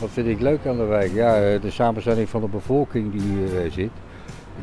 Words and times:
Wat 0.00 0.10
vind 0.10 0.26
ik 0.26 0.40
leuk 0.40 0.66
aan 0.66 0.76
de 0.76 0.84
wijk? 0.84 1.12
Ja, 1.12 1.42
eh, 1.42 1.60
de 1.60 1.70
samenstelling 1.70 2.28
van 2.28 2.40
de 2.40 2.48
bevolking 2.48 3.12
die 3.12 3.20
hier 3.20 3.64
eh, 3.64 3.70
zit. 3.72 3.90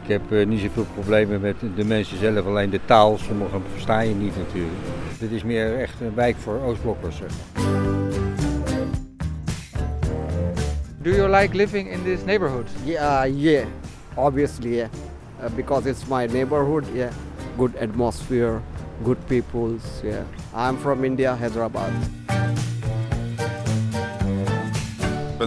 Ik 0.02 0.10
heb 0.10 0.21
uh, 0.29 0.46
niet 0.46 0.60
zoveel 0.60 0.86
problemen 0.94 1.41
met 1.41 1.55
de 1.75 1.86
mensen 1.86 2.17
zelf, 2.17 2.46
alleen 2.46 2.70
de 2.70 2.79
taal. 2.86 3.17
Sommigen 3.17 3.62
versta 3.71 4.00
je 4.00 4.15
niet 4.15 4.38
natuurlijk. 4.38 4.76
Dit 5.20 5.31
is 5.31 5.44
meer 5.44 5.79
echt 5.79 6.02
een 6.02 6.15
wijk 6.15 6.36
voor 6.36 6.60
Oostblokkers. 6.65 7.15
Zeg 7.15 7.29
maar. 7.54 7.65
Do 11.02 11.09
you 11.09 11.29
like 11.29 11.55
living 11.55 11.91
in 11.91 12.04
this 12.04 12.23
neighborhood? 12.25 12.67
Yeah, 12.83 13.25
yeah, 13.25 13.65
obviously, 14.15 14.69
yeah. 14.69 14.89
Uh, 15.41 15.49
because 15.55 15.89
it's 15.89 16.07
my 16.07 16.25
neighborhood, 16.25 16.83
yeah. 16.93 17.11
Good 17.57 17.77
atmosphere, 17.77 18.59
good 19.04 19.17
peoples, 19.27 19.83
yeah. 20.04 20.69
I'm 20.69 20.77
from 20.77 21.04
India, 21.04 21.35
Hyderabad. 21.35 21.91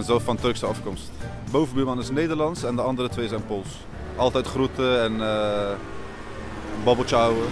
Ben 0.01 0.09
zelf 0.09 0.23
van 0.23 0.37
Turkse 0.37 0.65
afkomst. 0.65 1.11
Bovenbuurman 1.51 1.99
is 1.99 2.09
Nederlands 2.09 2.63
en 2.63 2.75
de 2.75 2.81
andere 2.81 3.09
twee 3.09 3.27
zijn 3.27 3.45
Pools. 3.45 3.67
Altijd 4.15 4.47
groeten 4.47 5.01
en 5.03 5.13
uh, 5.13 5.71
babbeltje 6.83 7.15
houden. 7.15 7.43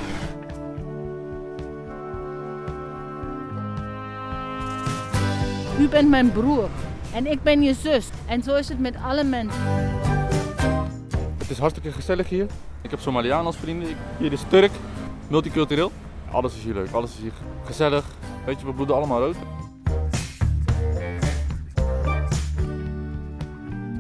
U 5.79 5.87
bent 5.87 6.09
mijn 6.09 6.31
broer 6.31 6.69
en 7.13 7.25
ik 7.25 7.43
ben 7.43 7.61
je 7.61 7.73
zus. 7.73 8.09
En 8.25 8.43
zo 8.43 8.55
is 8.55 8.69
het 8.69 8.79
met 8.79 8.95
alle 9.03 9.23
mensen. 9.23 9.61
Het 11.37 11.49
is 11.49 11.57
hartstikke 11.57 11.91
gezellig 11.91 12.29
hier. 12.29 12.45
Ik 12.81 12.89
heb 12.89 12.99
Somaliaan 12.99 13.45
als 13.45 13.57
vrienden. 13.57 13.95
Hier 14.17 14.31
is 14.31 14.43
Turk, 14.49 14.71
multicultureel. 15.27 15.91
Alles 16.31 16.55
is 16.55 16.63
hier 16.63 16.73
leuk, 16.73 16.91
alles 16.91 17.11
is 17.11 17.19
hier 17.21 17.33
gezellig. 17.65 18.05
Weet 18.45 18.59
je, 18.59 18.65
we 18.65 18.73
bloeden 18.73 18.95
allemaal 18.95 19.19
rood. 19.19 19.35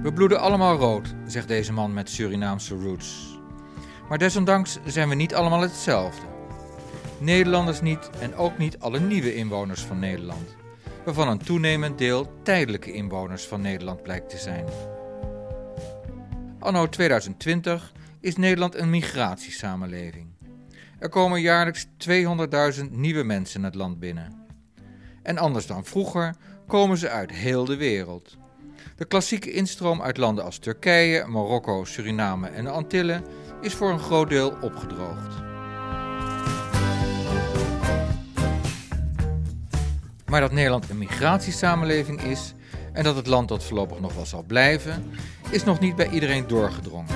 We 0.01 0.13
bloeden 0.13 0.39
allemaal 0.39 0.77
rood, 0.77 1.15
zegt 1.25 1.47
deze 1.47 1.73
man 1.73 1.93
met 1.93 2.09
Surinaamse 2.09 2.75
roots. 2.75 3.39
Maar 4.09 4.17
desondanks 4.17 4.79
zijn 4.85 5.09
we 5.09 5.15
niet 5.15 5.35
allemaal 5.35 5.61
hetzelfde. 5.61 6.25
Nederlanders 7.17 7.81
niet 7.81 8.09
en 8.19 8.35
ook 8.35 8.57
niet 8.57 8.79
alle 8.79 8.99
nieuwe 8.99 9.35
inwoners 9.35 9.81
van 9.81 9.99
Nederland, 9.99 10.55
waarvan 11.05 11.27
een 11.27 11.37
toenemend 11.37 11.97
deel 11.97 12.31
tijdelijke 12.43 12.91
inwoners 12.91 13.47
van 13.47 13.61
Nederland 13.61 14.03
blijkt 14.03 14.29
te 14.29 14.37
zijn. 14.37 14.65
Anno 16.59 16.89
2020 16.89 17.91
is 18.19 18.35
Nederland 18.35 18.75
een 18.75 18.89
migratiesamenleving. 18.89 20.27
Er 20.99 21.09
komen 21.09 21.41
jaarlijks 21.41 21.87
200.000 22.77 22.89
nieuwe 22.89 23.23
mensen 23.23 23.63
het 23.63 23.75
land 23.75 23.99
binnen. 23.99 24.45
En 25.23 25.37
anders 25.37 25.67
dan 25.67 25.85
vroeger 25.85 26.35
komen 26.67 26.97
ze 26.97 27.09
uit 27.09 27.31
heel 27.31 27.65
de 27.65 27.77
wereld. 27.77 28.37
De 28.95 29.05
klassieke 29.05 29.51
instroom 29.51 30.01
uit 30.01 30.17
landen 30.17 30.43
als 30.43 30.57
Turkije, 30.57 31.25
Marokko, 31.27 31.85
Suriname 31.85 32.47
en 32.47 32.63
de 32.63 32.69
Antillen 32.69 33.23
is 33.61 33.73
voor 33.73 33.89
een 33.89 33.99
groot 33.99 34.29
deel 34.29 34.57
opgedroogd. 34.61 35.47
Maar 40.25 40.41
dat 40.41 40.51
Nederland 40.51 40.89
een 40.89 40.97
migratiesamenleving 40.97 42.21
is 42.21 42.53
en 42.93 43.03
dat 43.03 43.15
het 43.15 43.27
land 43.27 43.47
dat 43.47 43.63
voorlopig 43.63 43.99
nog 43.99 44.13
wel 44.13 44.25
zal 44.25 44.43
blijven, 44.43 45.11
is 45.49 45.63
nog 45.63 45.79
niet 45.79 45.95
bij 45.95 46.09
iedereen 46.09 46.47
doorgedrongen. 46.47 47.15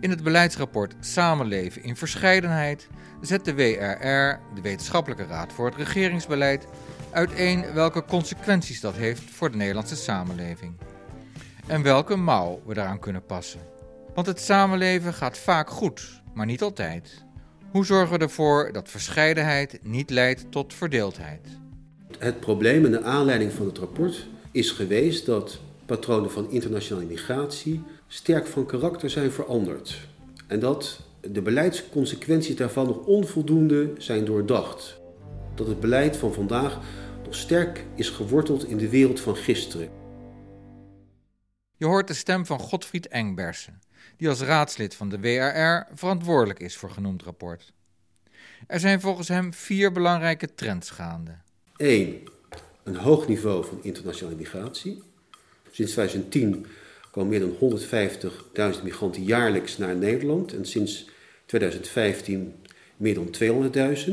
In 0.00 0.10
het 0.10 0.22
beleidsrapport 0.22 0.94
Samenleven 1.00 1.82
in 1.82 1.96
Verscheidenheid 1.96 2.88
zet 3.26 3.44
de 3.44 3.54
WRR, 3.54 4.40
de 4.54 4.60
Wetenschappelijke 4.62 5.26
Raad 5.26 5.52
voor 5.52 5.66
het 5.66 5.76
Regeringsbeleid, 5.76 6.66
uiteen 7.10 7.64
welke 7.72 8.04
consequenties 8.04 8.80
dat 8.80 8.94
heeft 8.94 9.22
voor 9.30 9.50
de 9.50 9.56
Nederlandse 9.56 9.96
samenleving. 9.96 10.74
En 11.66 11.82
welke 11.82 12.16
mouw 12.16 12.62
we 12.66 12.74
daaraan 12.74 12.98
kunnen 12.98 13.26
passen. 13.26 13.60
Want 14.14 14.26
het 14.26 14.40
samenleven 14.40 15.14
gaat 15.14 15.38
vaak 15.38 15.70
goed, 15.70 16.22
maar 16.34 16.46
niet 16.46 16.62
altijd. 16.62 17.24
Hoe 17.70 17.86
zorgen 17.86 18.18
we 18.18 18.24
ervoor 18.24 18.72
dat 18.72 18.88
verscheidenheid 18.88 19.78
niet 19.82 20.10
leidt 20.10 20.50
tot 20.50 20.74
verdeeldheid? 20.74 21.48
Het 22.18 22.40
probleem 22.40 22.84
en 22.84 22.90
de 22.90 23.02
aanleiding 23.02 23.52
van 23.52 23.66
het 23.66 23.78
rapport 23.78 24.26
is 24.50 24.70
geweest 24.70 25.26
dat 25.26 25.60
patronen 25.86 26.30
van 26.30 26.50
internationale 26.50 27.06
migratie 27.06 27.82
sterk 28.06 28.46
van 28.46 28.66
karakter 28.66 29.10
zijn 29.10 29.30
veranderd. 29.30 30.08
En 30.46 30.60
dat 30.60 31.00
de 31.30 31.42
beleidsconsequenties 31.42 32.56
daarvan 32.56 32.86
nog 32.86 33.06
onvoldoende 33.06 33.92
zijn 33.98 34.24
doordacht. 34.24 35.00
Dat 35.54 35.66
het 35.66 35.80
beleid 35.80 36.16
van 36.16 36.32
vandaag 36.32 36.80
nog 37.24 37.34
sterk 37.34 37.84
is 37.94 38.08
geworteld 38.08 38.64
in 38.64 38.76
de 38.76 38.88
wereld 38.88 39.20
van 39.20 39.36
gisteren. 39.36 39.88
Je 41.76 41.86
hoort 41.86 42.08
de 42.08 42.14
stem 42.14 42.46
van 42.46 42.58
Godfried 42.58 43.08
Engbersen, 43.08 43.80
die 44.16 44.28
als 44.28 44.40
raadslid 44.40 44.94
van 44.94 45.08
de 45.08 45.20
WRR 45.20 45.96
verantwoordelijk 45.96 46.58
is 46.58 46.76
voor 46.76 46.90
genoemd 46.90 47.22
rapport. 47.22 47.72
Er 48.66 48.80
zijn 48.80 49.00
volgens 49.00 49.28
hem 49.28 49.54
vier 49.54 49.92
belangrijke 49.92 50.54
trends 50.54 50.90
gaande. 50.90 51.36
1. 51.76 52.22
Een 52.82 52.96
hoog 52.96 53.28
niveau 53.28 53.64
van 53.64 53.78
internationale 53.82 54.36
migratie. 54.36 55.02
Sinds 55.70 55.92
2010 55.92 56.66
komen 57.10 57.28
meer 57.28 57.40
dan 57.40 57.78
150.000 58.76 58.82
migranten 58.82 59.22
jaarlijks 59.22 59.78
naar 59.78 59.96
Nederland 59.96 60.52
en 60.52 60.66
sinds 60.66 61.08
2015 61.54 62.54
meer 62.96 63.14
dan 63.14 63.34
200.000. 64.06 64.12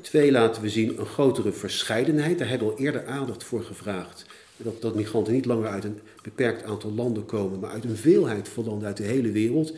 Twee 0.00 0.32
laten 0.32 0.62
we 0.62 0.68
zien 0.68 0.98
een 0.98 1.06
grotere 1.06 1.52
verscheidenheid. 1.52 2.38
Daar 2.38 2.48
hebben 2.48 2.68
we 2.68 2.74
al 2.74 2.80
eerder 2.80 3.06
aandacht 3.06 3.44
voor 3.44 3.62
gevraagd. 3.62 4.26
Dat, 4.56 4.82
dat 4.82 4.94
migranten 4.94 5.32
niet 5.32 5.44
langer 5.44 5.68
uit 5.68 5.84
een 5.84 6.00
beperkt 6.22 6.62
aantal 6.62 6.92
landen 6.92 7.26
komen, 7.26 7.60
maar 7.60 7.70
uit 7.70 7.84
een 7.84 7.96
veelheid 7.96 8.48
van 8.48 8.64
landen 8.64 8.86
uit 8.86 8.96
de 8.96 9.02
hele 9.02 9.30
wereld. 9.30 9.72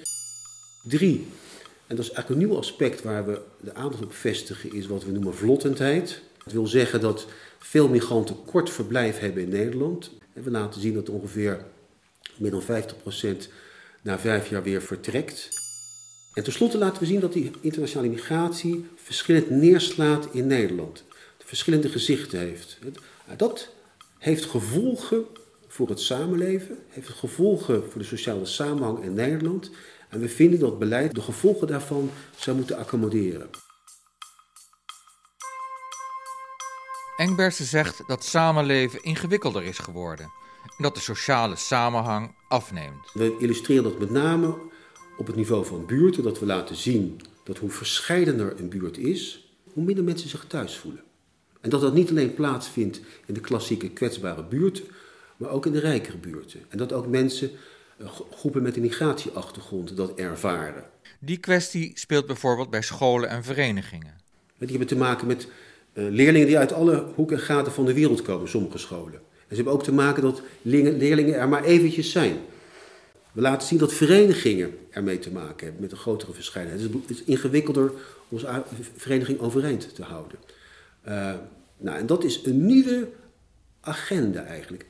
Drie, 0.88 1.26
en 1.87 1.97
dat 1.97 2.04
is 2.04 2.10
eigenlijk 2.12 2.28
een 2.28 2.48
nieuw 2.48 2.58
aspect 2.58 3.03
waar 3.03 3.26
we 3.26 3.41
de 3.60 3.75
aandacht 3.75 4.04
op 4.04 4.14
vestigen, 4.14 4.72
is 4.72 4.87
wat 4.87 5.04
we 5.04 5.12
noemen 5.12 5.34
vlottendheid. 5.34 6.20
Dat 6.44 6.53
wil 6.53 6.66
zeggen 6.66 7.00
dat 7.00 7.26
veel 7.58 7.88
migranten 7.88 8.37
kort 8.44 8.70
verblijf 8.70 9.19
hebben 9.19 9.43
in 9.43 9.48
Nederland. 9.48 10.10
En 10.32 10.43
we 10.43 10.50
laten 10.50 10.81
zien 10.81 10.94
dat 10.94 11.08
ongeveer 11.08 11.64
meer 12.37 12.50
dan 12.50 12.62
50% 12.62 12.66
na 14.03 14.19
vijf 14.19 14.48
jaar 14.48 14.62
weer 14.62 14.82
vertrekt. 14.82 15.64
En 16.37 16.43
tenslotte 16.43 16.79
laten 16.79 17.01
we 17.01 17.07
zien 17.07 17.21
dat 17.21 17.33
die 17.33 17.51
internationale 17.61 18.09
migratie 18.09 18.87
verschillend 18.95 19.51
neerslaat 19.51 20.29
in 20.33 20.47
Nederland. 20.47 21.05
Verschillende 21.39 21.89
gezichten 21.89 22.39
heeft. 22.39 22.79
Dat 23.37 23.69
heeft 24.19 24.45
gevolgen 24.45 25.25
voor 25.69 25.89
het 25.89 26.01
samenleven, 26.01 26.79
heeft 26.89 27.09
gevolgen 27.09 27.91
voor 27.91 28.01
de 28.01 28.07
sociale 28.07 28.45
samenhang 28.45 29.03
in 29.03 29.15
Nederland. 29.15 29.71
En 30.09 30.21
we 30.21 30.29
vinden 30.29 30.59
dat 30.59 30.79
beleid 30.79 31.15
de 31.15 31.21
gevolgen 31.21 31.67
daarvan 31.67 32.11
zou 32.37 32.57
moeten 32.57 32.77
accommoderen. 32.77 33.51
Engbersen 37.17 37.67
zegt 37.67 38.03
dat 38.07 38.25
samenleven 38.25 39.03
ingewikkelder 39.03 39.63
is 39.63 39.79
geworden 39.79 40.31
en 40.77 40.83
dat 40.83 40.95
de 40.95 41.01
sociale 41.01 41.57
samenhang 41.57 42.35
afneemt. 42.49 43.13
We 43.13 43.37
illustreren 43.39 43.83
dat 43.83 43.99
met 43.99 44.11
name 44.11 44.75
op 45.16 45.27
het 45.27 45.37
niveau 45.37 45.66
van 45.66 45.87
buurten, 45.87 46.22
dat 46.22 46.38
we 46.38 46.47
laten 46.47 46.77
zien 46.77 47.21
dat 47.44 47.59
hoe 47.59 47.71
verscheidener 47.71 48.60
een 48.60 48.69
buurt 48.69 48.99
is, 48.99 49.50
hoe 49.72 49.84
minder 49.84 50.04
mensen 50.04 50.28
zich 50.28 50.44
thuis 50.49 50.77
voelen. 50.77 51.03
En 51.60 51.71
dat 51.71 51.81
dat 51.81 51.94
niet 51.94 52.10
alleen 52.10 52.34
plaatsvindt 52.34 53.00
in 53.26 53.34
de 53.34 53.41
klassieke 53.41 53.91
kwetsbare 53.91 54.44
buurten, 54.44 54.84
maar 55.37 55.50
ook 55.50 55.66
in 55.66 55.72
de 55.72 55.78
rijkere 55.78 56.16
buurten. 56.16 56.60
En 56.69 56.78
dat 56.78 56.93
ook 56.93 57.06
mensen, 57.06 57.50
eh, 57.99 58.06
groepen 58.31 58.62
met 58.62 58.76
een 58.76 58.82
migratieachtergrond, 58.82 59.97
dat 59.97 60.14
ervaren. 60.14 60.85
Die 61.19 61.38
kwestie 61.38 61.91
speelt 61.94 62.26
bijvoorbeeld 62.26 62.70
bij 62.70 62.82
scholen 62.82 63.29
en 63.29 63.44
verenigingen. 63.44 64.14
Die 64.58 64.69
hebben 64.69 64.87
te 64.87 64.96
maken 64.96 65.26
met 65.26 65.49
uh, 65.93 66.05
leerlingen 66.11 66.46
die 66.46 66.58
uit 66.58 66.73
alle 66.73 67.06
hoeken 67.14 67.37
en 67.37 67.43
gaten 67.43 67.73
van 67.73 67.85
de 67.85 67.94
wereld 67.94 68.23
komen, 68.23 68.49
sommige 68.49 68.79
scholen. 68.79 69.14
En 69.14 69.23
ze 69.49 69.55
hebben 69.55 69.73
ook 69.73 69.82
te 69.82 69.93
maken 69.93 70.23
dat 70.23 70.43
leerlingen 70.62 71.35
er 71.35 71.49
maar 71.49 71.64
eventjes 71.64 72.11
zijn. 72.11 72.37
We 73.37 73.43
laten 73.43 73.69
zien 73.69 73.79
dat 73.79 73.93
verenigingen 73.93 74.79
ermee 74.91 75.19
te 75.19 75.33
maken 75.33 75.65
hebben 75.65 75.83
met 75.83 75.93
een 75.93 75.99
grotere 75.99 76.33
verscheidenheid. 76.33 76.93
Het 76.93 77.11
is 77.11 77.25
ingewikkelder 77.25 77.91
om 77.91 77.99
onze 78.29 78.65
vereniging 78.97 79.38
overeind 79.38 79.94
te 79.94 80.03
houden. 80.03 80.38
Uh, 81.09 81.35
nou, 81.77 81.99
en 81.99 82.06
dat 82.06 82.25
is 82.25 82.44
een 82.44 82.67
nieuwe 82.67 83.09
agenda 83.81 84.44
eigenlijk. 84.44 84.88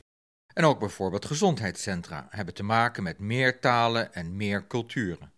En 0.54 0.64
ook 0.64 0.78
bijvoorbeeld 0.78 1.24
gezondheidscentra 1.24 2.26
hebben 2.30 2.54
te 2.54 2.62
maken 2.62 3.02
met 3.02 3.18
meer 3.18 3.60
talen 3.60 4.14
en 4.14 4.36
meer 4.36 4.66
culturen. 4.66 5.32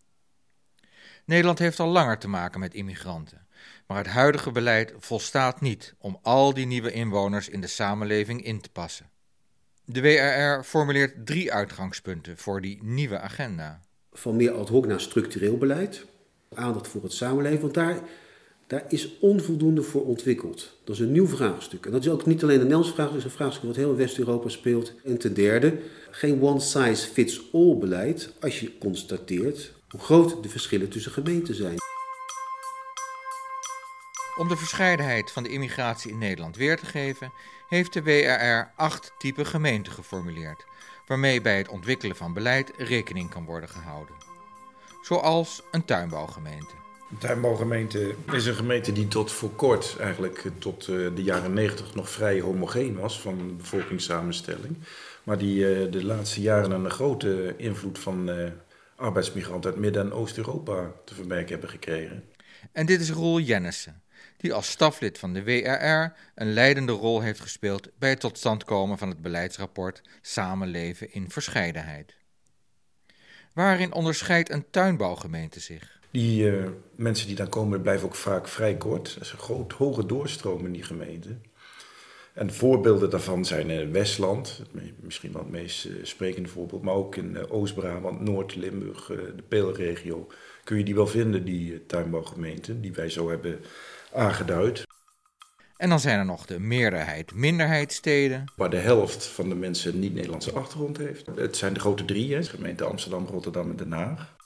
Nederland 1.24 1.58
heeft 1.58 1.80
al 1.80 1.88
langer 1.88 2.18
te 2.18 2.28
maken 2.28 2.60
met 2.60 2.74
immigranten, 2.74 3.46
maar 3.86 3.98
het 3.98 4.06
huidige 4.06 4.50
beleid 4.50 4.92
volstaat 4.98 5.60
niet 5.60 5.94
om 5.98 6.18
al 6.22 6.54
die 6.54 6.66
nieuwe 6.66 6.92
inwoners 6.92 7.48
in 7.48 7.60
de 7.60 7.66
samenleving 7.66 8.44
in 8.44 8.60
te 8.60 8.70
passen. 8.70 9.10
De 9.90 10.00
WRR 10.00 10.64
formuleert 10.64 11.26
drie 11.26 11.52
uitgangspunten 11.52 12.36
voor 12.36 12.60
die 12.60 12.78
nieuwe 12.82 13.18
agenda. 13.18 13.82
Van 14.12 14.36
meer 14.36 14.52
ad 14.52 14.68
hoc 14.68 14.86
naar 14.86 15.00
structureel 15.00 15.58
beleid. 15.58 16.04
Aandacht 16.54 16.88
voor 16.88 17.02
het 17.02 17.12
samenleven, 17.12 17.60
want 17.60 17.74
daar, 17.74 17.98
daar 18.66 18.84
is 18.88 19.18
onvoldoende 19.18 19.82
voor 19.82 20.06
ontwikkeld. 20.06 20.78
Dat 20.84 20.94
is 20.94 21.00
een 21.00 21.12
nieuw 21.12 21.26
vraagstuk. 21.26 21.86
En 21.86 21.92
dat 21.92 22.00
is 22.00 22.10
ook 22.10 22.26
niet 22.26 22.42
alleen 22.42 22.54
een 22.54 22.62
Nederlands 22.62 22.92
vraagstuk, 22.92 23.16
het 23.16 23.24
is 23.24 23.30
een 23.32 23.38
vraagstuk 23.38 23.64
wat 23.64 23.76
heel 23.76 23.96
West-Europa 23.96 24.48
speelt. 24.48 24.92
En 25.04 25.18
ten 25.18 25.34
derde, 25.34 25.78
geen 26.10 26.42
one-size-fits-all 26.42 27.76
beleid 27.76 28.32
als 28.40 28.60
je 28.60 28.78
constateert 28.78 29.72
hoe 29.88 30.00
groot 30.00 30.42
de 30.42 30.48
verschillen 30.48 30.88
tussen 30.88 31.12
gemeenten 31.12 31.54
zijn. 31.54 31.76
Om 34.38 34.48
de 34.48 34.56
verscheidenheid 34.56 35.30
van 35.30 35.42
de 35.42 35.48
immigratie 35.48 36.10
in 36.10 36.18
Nederland 36.18 36.56
weer 36.56 36.76
te 36.76 36.86
geven, 36.86 37.32
heeft 37.68 37.92
de 37.92 38.02
WRR 38.02 38.72
acht 38.76 39.12
typen 39.18 39.46
gemeenten 39.46 39.92
geformuleerd, 39.92 40.64
waarmee 41.06 41.40
bij 41.40 41.56
het 41.56 41.68
ontwikkelen 41.68 42.16
van 42.16 42.32
beleid 42.32 42.72
rekening 42.76 43.30
kan 43.30 43.44
worden 43.44 43.68
gehouden. 43.68 44.14
Zoals 45.02 45.62
een 45.70 45.84
tuinbouwgemeente. 45.84 46.74
Een 47.10 47.18
tuinbouwgemeente 47.18 48.14
is 48.32 48.46
een 48.46 48.54
gemeente 48.54 48.92
die 48.92 49.08
tot 49.08 49.32
voor 49.32 49.50
kort, 49.50 49.96
eigenlijk 50.00 50.44
tot 50.58 50.88
eh, 50.88 50.96
de 51.14 51.22
jaren 51.22 51.52
90, 51.52 51.94
nog 51.94 52.10
vrij 52.10 52.40
homogeen 52.40 52.98
was 52.98 53.20
van 53.20 53.56
bevolkingssamenstelling. 53.56 54.76
Maar 55.22 55.38
die 55.38 55.74
eh, 55.74 55.92
de 55.92 56.04
laatste 56.04 56.40
jaren 56.40 56.70
een 56.70 56.90
grote 56.90 57.54
invloed 57.56 57.98
van 57.98 58.30
eh, 58.30 58.50
arbeidsmigranten 58.96 59.70
uit 59.70 59.80
Midden- 59.80 60.02
en 60.02 60.12
Oost-Europa 60.12 60.92
te 61.04 61.14
vermerken 61.14 61.50
hebben 61.50 61.70
gekregen. 61.70 62.24
En 62.72 62.86
dit 62.86 63.00
is 63.00 63.10
Roel 63.10 63.40
Jennissen, 63.40 64.02
die 64.38 64.52
als 64.54 64.70
staflid 64.70 65.18
van 65.18 65.32
de 65.32 65.42
WRR 65.42 66.12
een 66.34 66.52
leidende 66.52 66.92
rol 66.92 67.20
heeft 67.20 67.40
gespeeld 67.40 67.88
bij 67.98 68.10
het 68.10 68.20
tot 68.20 68.38
stand 68.38 68.64
komen 68.64 68.98
van 68.98 69.08
het 69.08 69.22
beleidsrapport 69.22 70.02
Samenleven 70.20 71.12
in 71.12 71.30
Verscheidenheid. 71.30 72.16
Waarin 73.52 73.92
onderscheidt 73.92 74.50
een 74.50 74.70
tuinbouwgemeente 74.70 75.60
zich? 75.60 76.00
Die 76.10 76.50
uh, 76.50 76.66
mensen 76.94 77.26
die 77.26 77.36
dan 77.36 77.48
komen 77.48 77.82
blijven 77.82 78.06
ook 78.06 78.14
vaak 78.14 78.48
vrij 78.48 78.76
kort. 78.76 79.14
Er 79.14 79.20
is 79.20 79.32
een 79.32 79.38
groot, 79.38 79.72
hoge 79.72 80.06
doorstroom 80.06 80.66
in 80.66 80.72
die 80.72 80.82
gemeente. 80.82 81.36
En 82.34 82.52
voorbeelden 82.52 83.10
daarvan 83.10 83.44
zijn 83.44 83.70
in 83.70 83.92
Westland, 83.92 84.62
misschien 85.00 85.32
wel 85.32 85.42
het 85.42 85.50
meest 85.50 85.84
uh, 85.84 85.92
sprekende 86.02 86.48
voorbeeld, 86.48 86.82
maar 86.82 86.94
ook 86.94 87.16
in 87.16 87.50
Oost-Brabant, 87.50 88.20
Noord-Limburg, 88.20 89.06
de 89.06 89.42
Peelregio. 89.48 90.26
Kun 90.64 90.78
je 90.78 90.84
die 90.84 90.94
wel 90.94 91.06
vinden, 91.06 91.44
die 91.44 91.86
tuinbouwgemeenten, 91.86 92.80
die 92.80 92.92
wij 92.92 93.10
zo 93.10 93.30
hebben 93.30 93.60
aangeduid. 94.18 94.82
En 95.76 95.88
dan 95.88 96.00
zijn 96.00 96.18
er 96.18 96.24
nog 96.24 96.46
de 96.46 96.58
meerderheid-minderheidsteden. 96.58 98.44
Waar 98.56 98.70
de 98.70 98.76
helft 98.76 99.24
van 99.24 99.48
de 99.48 99.54
mensen 99.54 99.98
niet 99.98 100.14
Nederlandse 100.14 100.52
achtergrond 100.52 100.96
heeft. 100.96 101.26
Het 101.34 101.56
zijn 101.56 101.72
de 101.74 101.80
grote 101.80 102.04
drie, 102.04 102.34
hè, 102.34 102.42
gemeente 102.42 102.84
Amsterdam, 102.84 103.26
Rotterdam 103.26 103.70
en 103.70 103.76
Den 103.76 103.92
Haag. 103.92 104.36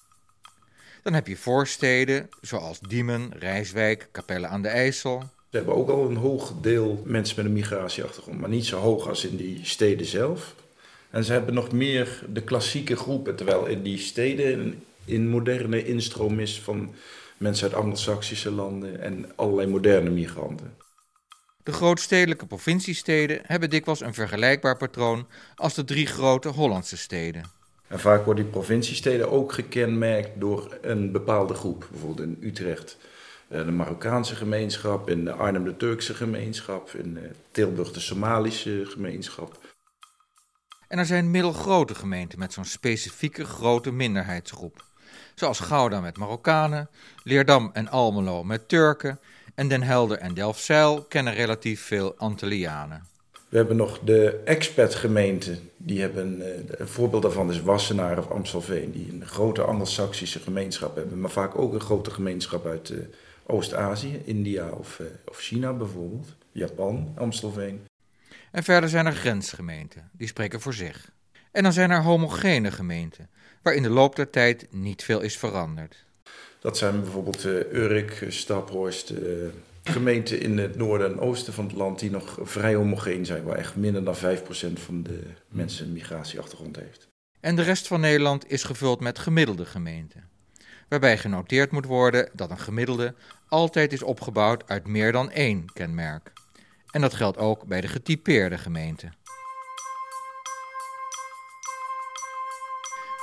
Dan 1.02 1.12
heb 1.12 1.26
je 1.26 1.36
voorsteden, 1.36 2.28
zoals 2.40 2.80
Diemen, 2.80 3.30
Rijswijk, 3.38 4.08
Capelle 4.12 4.46
aan 4.46 4.62
de 4.62 4.68
IJssel. 4.68 5.18
We 5.50 5.56
hebben 5.56 5.74
ook 5.74 5.88
al 5.88 6.10
een 6.10 6.16
hoog 6.16 6.52
deel 6.60 7.02
mensen 7.04 7.36
met 7.36 7.44
een 7.44 7.52
migratieachtergrond, 7.52 8.40
maar 8.40 8.48
niet 8.48 8.66
zo 8.66 8.80
hoog 8.80 9.08
als 9.08 9.24
in 9.24 9.36
die 9.36 9.60
steden 9.62 10.06
zelf. 10.06 10.54
En 11.10 11.24
ze 11.24 11.32
hebben 11.32 11.54
nog 11.54 11.72
meer 11.72 12.24
de 12.28 12.42
klassieke 12.42 12.96
groepen, 12.96 13.36
terwijl 13.36 13.66
in 13.66 13.82
die 13.82 13.98
steden 13.98 14.82
in 15.04 15.28
moderne 15.28 15.84
instroom 15.84 16.40
is 16.40 16.60
van 16.60 16.94
mensen 17.42 17.68
uit 17.68 17.76
Anglo-Saxische 17.76 18.50
landen 18.50 19.00
en 19.00 19.32
allerlei 19.36 19.68
moderne 19.68 20.10
migranten. 20.10 20.76
De 21.62 21.72
grootstedelijke 21.72 22.46
provinciesteden 22.46 23.40
hebben 23.42 23.70
dikwijls 23.70 24.00
een 24.00 24.14
vergelijkbaar 24.14 24.76
patroon 24.76 25.26
als 25.54 25.74
de 25.74 25.84
drie 25.84 26.06
grote 26.06 26.48
Hollandse 26.48 26.96
steden. 26.96 27.44
En 27.88 28.00
vaak 28.00 28.24
worden 28.24 28.44
die 28.44 28.52
provinciesteden 28.52 29.30
ook 29.30 29.52
gekenmerkt 29.52 30.40
door 30.40 30.78
een 30.80 31.12
bepaalde 31.12 31.54
groep. 31.54 31.88
Bijvoorbeeld 31.90 32.28
in 32.28 32.38
Utrecht 32.40 32.96
eh, 33.48 33.64
de 33.64 33.70
Marokkaanse 33.70 34.34
gemeenschap, 34.34 35.10
in 35.10 35.32
Arnhem 35.32 35.64
de 35.64 35.76
Turkse 35.76 36.14
gemeenschap, 36.14 36.90
in 36.90 37.16
eh, 37.16 37.30
Tilburg 37.50 37.92
de 37.92 38.00
Somalische 38.00 38.82
gemeenschap. 38.86 39.58
En 40.88 40.98
er 40.98 41.06
zijn 41.06 41.30
middelgrote 41.30 41.94
gemeenten 41.94 42.38
met 42.38 42.52
zo'n 42.52 42.64
specifieke 42.64 43.44
grote 43.44 43.90
minderheidsgroep. 43.90 44.84
Zoals 45.34 45.60
Gouda 45.60 46.00
met 46.00 46.16
Marokkanen, 46.16 46.88
Leerdam 47.22 47.70
en 47.72 47.88
Almelo 47.88 48.44
met 48.44 48.68
Turken 48.68 49.18
en 49.54 49.68
Den 49.68 49.82
Helder 49.82 50.18
en 50.18 50.34
Delfzijl 50.34 51.02
kennen 51.02 51.34
relatief 51.34 51.82
veel 51.82 52.14
Antillianen. 52.16 53.10
We 53.48 53.56
hebben 53.56 53.76
nog 53.76 53.98
de 53.98 54.40
expertgemeenten. 54.44 55.70
Die 55.76 56.00
hebben, 56.00 56.40
eh, 56.40 56.78
een 56.78 56.88
voorbeeld 56.88 57.22
daarvan 57.22 57.50
is 57.50 57.62
Wassenaar 57.62 58.18
of 58.18 58.30
Amstelveen, 58.30 58.92
die 58.92 59.12
een 59.12 59.26
grote 59.26 59.62
Anglo-Saxische 59.62 60.38
gemeenschap 60.38 60.96
hebben, 60.96 61.20
maar 61.20 61.30
vaak 61.30 61.58
ook 61.58 61.72
een 61.72 61.80
grote 61.80 62.10
gemeenschap 62.10 62.66
uit 62.66 62.90
uh, 62.90 62.98
Oost-Azië, 63.46 64.22
India 64.24 64.68
of, 64.68 64.98
uh, 64.98 65.06
of 65.24 65.38
China 65.38 65.72
bijvoorbeeld, 65.72 66.34
Japan, 66.52 67.12
Amstelveen. 67.16 67.86
En 68.50 68.62
verder 68.62 68.88
zijn 68.88 69.06
er 69.06 69.12
grensgemeenten, 69.12 70.10
die 70.12 70.26
spreken 70.26 70.60
voor 70.60 70.74
zich. 70.74 71.10
En 71.52 71.62
dan 71.62 71.72
zijn 71.72 71.90
er 71.90 72.02
homogene 72.02 72.70
gemeenten, 72.70 73.30
waar 73.62 73.74
in 73.74 73.82
de 73.82 73.90
loop 73.90 74.16
der 74.16 74.30
tijd 74.30 74.66
niet 74.70 75.04
veel 75.04 75.20
is 75.20 75.38
veranderd. 75.38 76.04
Dat 76.60 76.78
zijn 76.78 77.00
bijvoorbeeld 77.00 77.44
uh, 77.44 77.72
Urk, 77.72 78.24
Staphorst, 78.28 79.10
uh, 79.10 79.18
gemeenten 79.82 80.40
in 80.40 80.58
het 80.58 80.76
noorden 80.76 81.12
en 81.12 81.20
oosten 81.20 81.52
van 81.52 81.64
het 81.64 81.74
land 81.74 81.98
die 81.98 82.10
nog 82.10 82.38
vrij 82.42 82.74
homogeen 82.74 83.26
zijn, 83.26 83.42
waar 83.44 83.56
echt 83.56 83.76
minder 83.76 84.04
dan 84.04 84.16
5% 84.16 84.18
van 84.72 85.02
de 85.02 85.20
mensen 85.48 85.86
een 85.86 85.92
migratieachtergrond 85.92 86.76
heeft. 86.76 87.08
En 87.40 87.56
de 87.56 87.62
rest 87.62 87.86
van 87.86 88.00
Nederland 88.00 88.50
is 88.50 88.64
gevuld 88.64 89.00
met 89.00 89.18
gemiddelde 89.18 89.64
gemeenten. 89.64 90.28
Waarbij 90.88 91.18
genoteerd 91.18 91.70
moet 91.70 91.86
worden 91.86 92.28
dat 92.32 92.50
een 92.50 92.58
gemiddelde 92.58 93.14
altijd 93.48 93.92
is 93.92 94.02
opgebouwd 94.02 94.68
uit 94.68 94.86
meer 94.86 95.12
dan 95.12 95.30
één 95.30 95.72
kenmerk. 95.72 96.32
En 96.90 97.00
dat 97.00 97.14
geldt 97.14 97.38
ook 97.38 97.64
bij 97.64 97.80
de 97.80 97.88
getypeerde 97.88 98.58
gemeenten. 98.58 99.14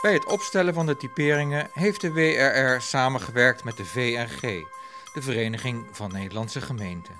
Bij 0.01 0.13
het 0.13 0.25
opstellen 0.25 0.73
van 0.73 0.85
de 0.85 0.97
typeringen 0.97 1.69
heeft 1.73 2.01
de 2.01 2.11
WRR 2.11 2.81
samengewerkt 2.81 3.63
met 3.63 3.77
de 3.77 3.85
VNG, 3.85 4.41
de 5.13 5.21
Vereniging 5.21 5.85
van 5.91 6.11
Nederlandse 6.11 6.61
Gemeenten. 6.61 7.13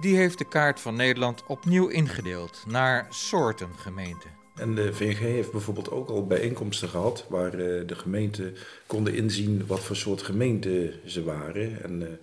Die 0.00 0.16
heeft 0.16 0.38
de 0.38 0.44
kaart 0.44 0.80
van 0.80 0.96
Nederland 0.96 1.44
opnieuw 1.46 1.88
ingedeeld 1.88 2.64
naar 2.66 3.06
soorten 3.10 3.68
gemeenten. 3.76 4.30
En 4.54 4.74
de 4.74 4.94
VNG 4.94 5.18
heeft 5.18 5.52
bijvoorbeeld 5.52 5.90
ook 5.90 6.08
al 6.08 6.26
bijeenkomsten 6.26 6.88
gehad 6.88 7.26
waar 7.28 7.54
uh, 7.54 7.86
de 7.86 7.94
gemeenten 7.94 8.56
konden 8.86 9.14
inzien 9.14 9.66
wat 9.66 9.80
voor 9.80 9.96
soort 9.96 10.22
gemeente 10.22 11.00
ze 11.06 11.24
waren. 11.24 11.82
En 11.82 12.20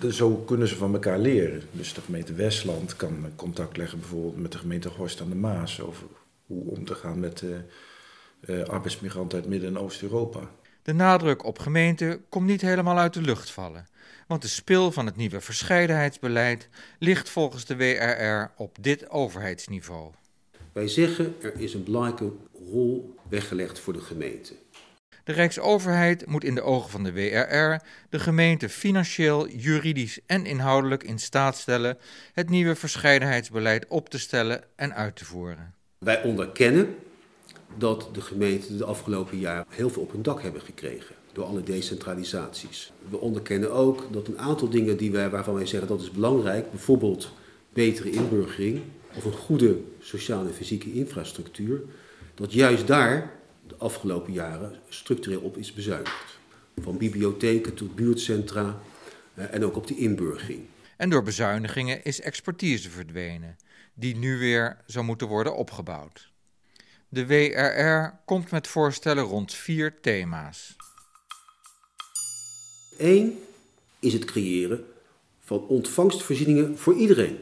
de, 0.00 0.12
zo 0.12 0.34
kunnen 0.34 0.68
ze 0.68 0.76
van 0.76 0.92
elkaar 0.92 1.18
leren. 1.18 1.62
Dus 1.70 1.94
de 1.94 2.00
gemeente 2.00 2.32
Westland 2.32 2.96
kan 2.96 3.32
contact 3.36 3.76
leggen 3.76 4.00
bijvoorbeeld 4.00 4.36
met 4.36 4.52
de 4.52 4.58
gemeente 4.58 4.88
Horst 4.88 5.20
aan 5.20 5.28
de 5.28 5.34
Maas 5.34 5.80
over 5.80 6.06
hoe 6.46 6.70
om 6.70 6.84
te 6.84 6.94
gaan 6.94 7.20
met 7.20 7.42
uh, 7.42 7.56
arbeidsmigranten 8.66 9.38
uit 9.38 9.48
Midden- 9.48 9.68
en 9.68 9.78
Oost-Europa. 9.78 10.50
De 10.82 10.92
nadruk 10.92 11.44
op 11.44 11.58
gemeenten 11.58 12.24
komt 12.28 12.46
niet 12.46 12.60
helemaal 12.60 12.98
uit 12.98 13.14
de 13.14 13.20
lucht 13.20 13.50
vallen, 13.50 13.86
want 14.26 14.42
de 14.42 14.48
spil 14.48 14.92
van 14.92 15.06
het 15.06 15.16
nieuwe 15.16 15.40
verscheidenheidsbeleid 15.40 16.68
ligt 16.98 17.28
volgens 17.28 17.64
de 17.64 17.76
WRR 17.76 18.62
op 18.62 18.76
dit 18.80 19.10
overheidsniveau. 19.10 20.12
Wij 20.72 20.88
zeggen 20.88 21.34
er 21.42 21.60
is 21.60 21.74
een 21.74 21.84
belangrijke 21.84 22.32
rol 22.70 23.14
weggelegd 23.28 23.78
voor 23.78 23.92
de 23.92 24.00
gemeente. 24.00 24.54
De 25.24 25.32
Rijksoverheid 25.32 26.26
moet 26.26 26.44
in 26.44 26.54
de 26.54 26.62
ogen 26.62 26.90
van 26.90 27.04
de 27.04 27.12
WRR 27.12 27.82
de 28.08 28.18
gemeente 28.18 28.68
financieel, 28.68 29.48
juridisch 29.48 30.20
en 30.26 30.46
inhoudelijk 30.46 31.02
in 31.02 31.18
staat 31.18 31.56
stellen 31.56 31.98
het 32.32 32.50
nieuwe 32.50 32.74
verscheidenheidsbeleid 32.74 33.86
op 33.88 34.08
te 34.08 34.18
stellen 34.18 34.64
en 34.76 34.94
uit 34.94 35.16
te 35.16 35.24
voeren. 35.24 35.74
Wij 35.98 36.22
onderkennen 36.22 36.96
dat 37.76 38.08
de 38.12 38.20
gemeenten 38.20 38.78
de 38.78 38.84
afgelopen 38.84 39.38
jaren 39.38 39.66
heel 39.68 39.90
veel 39.90 40.02
op 40.02 40.12
hun 40.12 40.22
dak 40.22 40.42
hebben 40.42 40.60
gekregen 40.60 41.14
door 41.32 41.44
alle 41.44 41.62
decentralisaties. 41.62 42.92
We 43.08 43.18
onderkennen 43.18 43.72
ook 43.72 44.06
dat 44.10 44.28
een 44.28 44.38
aantal 44.38 44.68
dingen 44.68 44.96
die 44.96 45.10
wij, 45.10 45.30
waarvan 45.30 45.54
wij 45.54 45.66
zeggen 45.66 45.88
dat 45.88 46.00
is 46.00 46.10
belangrijk, 46.10 46.70
bijvoorbeeld 46.70 47.32
betere 47.72 48.10
inburgering 48.10 48.80
of 49.14 49.24
een 49.24 49.32
goede 49.32 49.80
sociale 50.00 50.48
en 50.48 50.54
fysieke 50.54 50.92
infrastructuur, 50.92 51.80
dat 52.34 52.52
juist 52.52 52.86
daar 52.86 53.30
de 53.66 53.74
afgelopen 53.76 54.32
jaren 54.32 54.72
structureel 54.88 55.40
op 55.40 55.56
is 55.56 55.72
bezuinigd. 55.72 56.38
Van 56.80 56.96
bibliotheken 56.96 57.74
tot 57.74 57.94
buurtcentra 57.94 58.80
eh, 59.34 59.54
en 59.54 59.64
ook 59.64 59.76
op 59.76 59.86
de 59.86 59.96
inburgering. 59.96 60.60
En 60.96 61.10
door 61.10 61.22
bezuinigingen 61.22 62.04
is 62.04 62.20
expertise 62.20 62.90
verdwenen, 62.90 63.56
die 63.94 64.16
nu 64.16 64.38
weer 64.38 64.76
zou 64.86 65.04
moeten 65.04 65.26
worden 65.26 65.56
opgebouwd. 65.56 66.27
De 67.10 67.26
WRR 67.26 68.20
komt 68.24 68.50
met 68.50 68.66
voorstellen 68.66 69.24
rond 69.24 69.54
vier 69.54 70.00
thema's. 70.00 70.76
Eén 72.98 73.38
is 73.98 74.12
het 74.12 74.24
creëren 74.24 74.86
van 75.40 75.66
ontvangstvoorzieningen 75.66 76.78
voor 76.78 76.94
iedereen. 76.94 77.38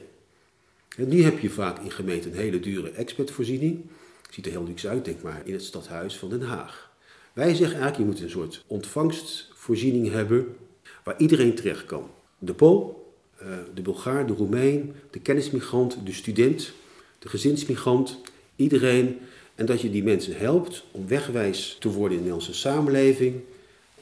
En 0.96 1.08
nu 1.08 1.22
heb 1.22 1.38
je 1.38 1.50
vaak 1.50 1.78
in 1.78 1.90
gemeenten 1.90 2.30
een 2.30 2.36
hele 2.36 2.60
dure 2.60 2.90
expertvoorziening. 2.90 3.84
Ziet 4.30 4.46
er 4.46 4.50
heel 4.50 4.64
luxe 4.64 4.88
uit, 4.88 5.04
denk 5.04 5.22
maar 5.22 5.42
in 5.44 5.52
het 5.52 5.64
stadhuis 5.64 6.16
van 6.16 6.28
Den 6.28 6.42
Haag. 6.42 6.90
Wij 7.32 7.54
zeggen 7.54 7.80
eigenlijk, 7.80 7.96
je 7.96 8.04
moet 8.04 8.20
een 8.20 8.30
soort 8.30 8.64
ontvangstvoorziening 8.66 10.10
hebben 10.10 10.56
waar 11.04 11.18
iedereen 11.18 11.54
terecht 11.54 11.84
kan. 11.84 12.10
De 12.38 12.54
Pool, 12.54 13.12
eh, 13.38 13.48
de 13.74 13.82
Bulgaar, 13.82 14.26
de 14.26 14.32
Roemeen, 14.32 14.94
de 15.10 15.20
kennismigrant, 15.20 16.06
de 16.06 16.12
student, 16.12 16.72
de 17.18 17.28
gezinsmigrant, 17.28 18.20
iedereen. 18.56 19.18
En 19.56 19.66
dat 19.66 19.80
je 19.80 19.90
die 19.90 20.02
mensen 20.02 20.36
helpt 20.36 20.84
om 20.90 21.08
wegwijs 21.08 21.76
te 21.80 21.88
worden 21.88 22.18
in 22.18 22.24
de 22.24 22.30
Nederlandse 22.30 22.54
samenleving. 22.54 23.42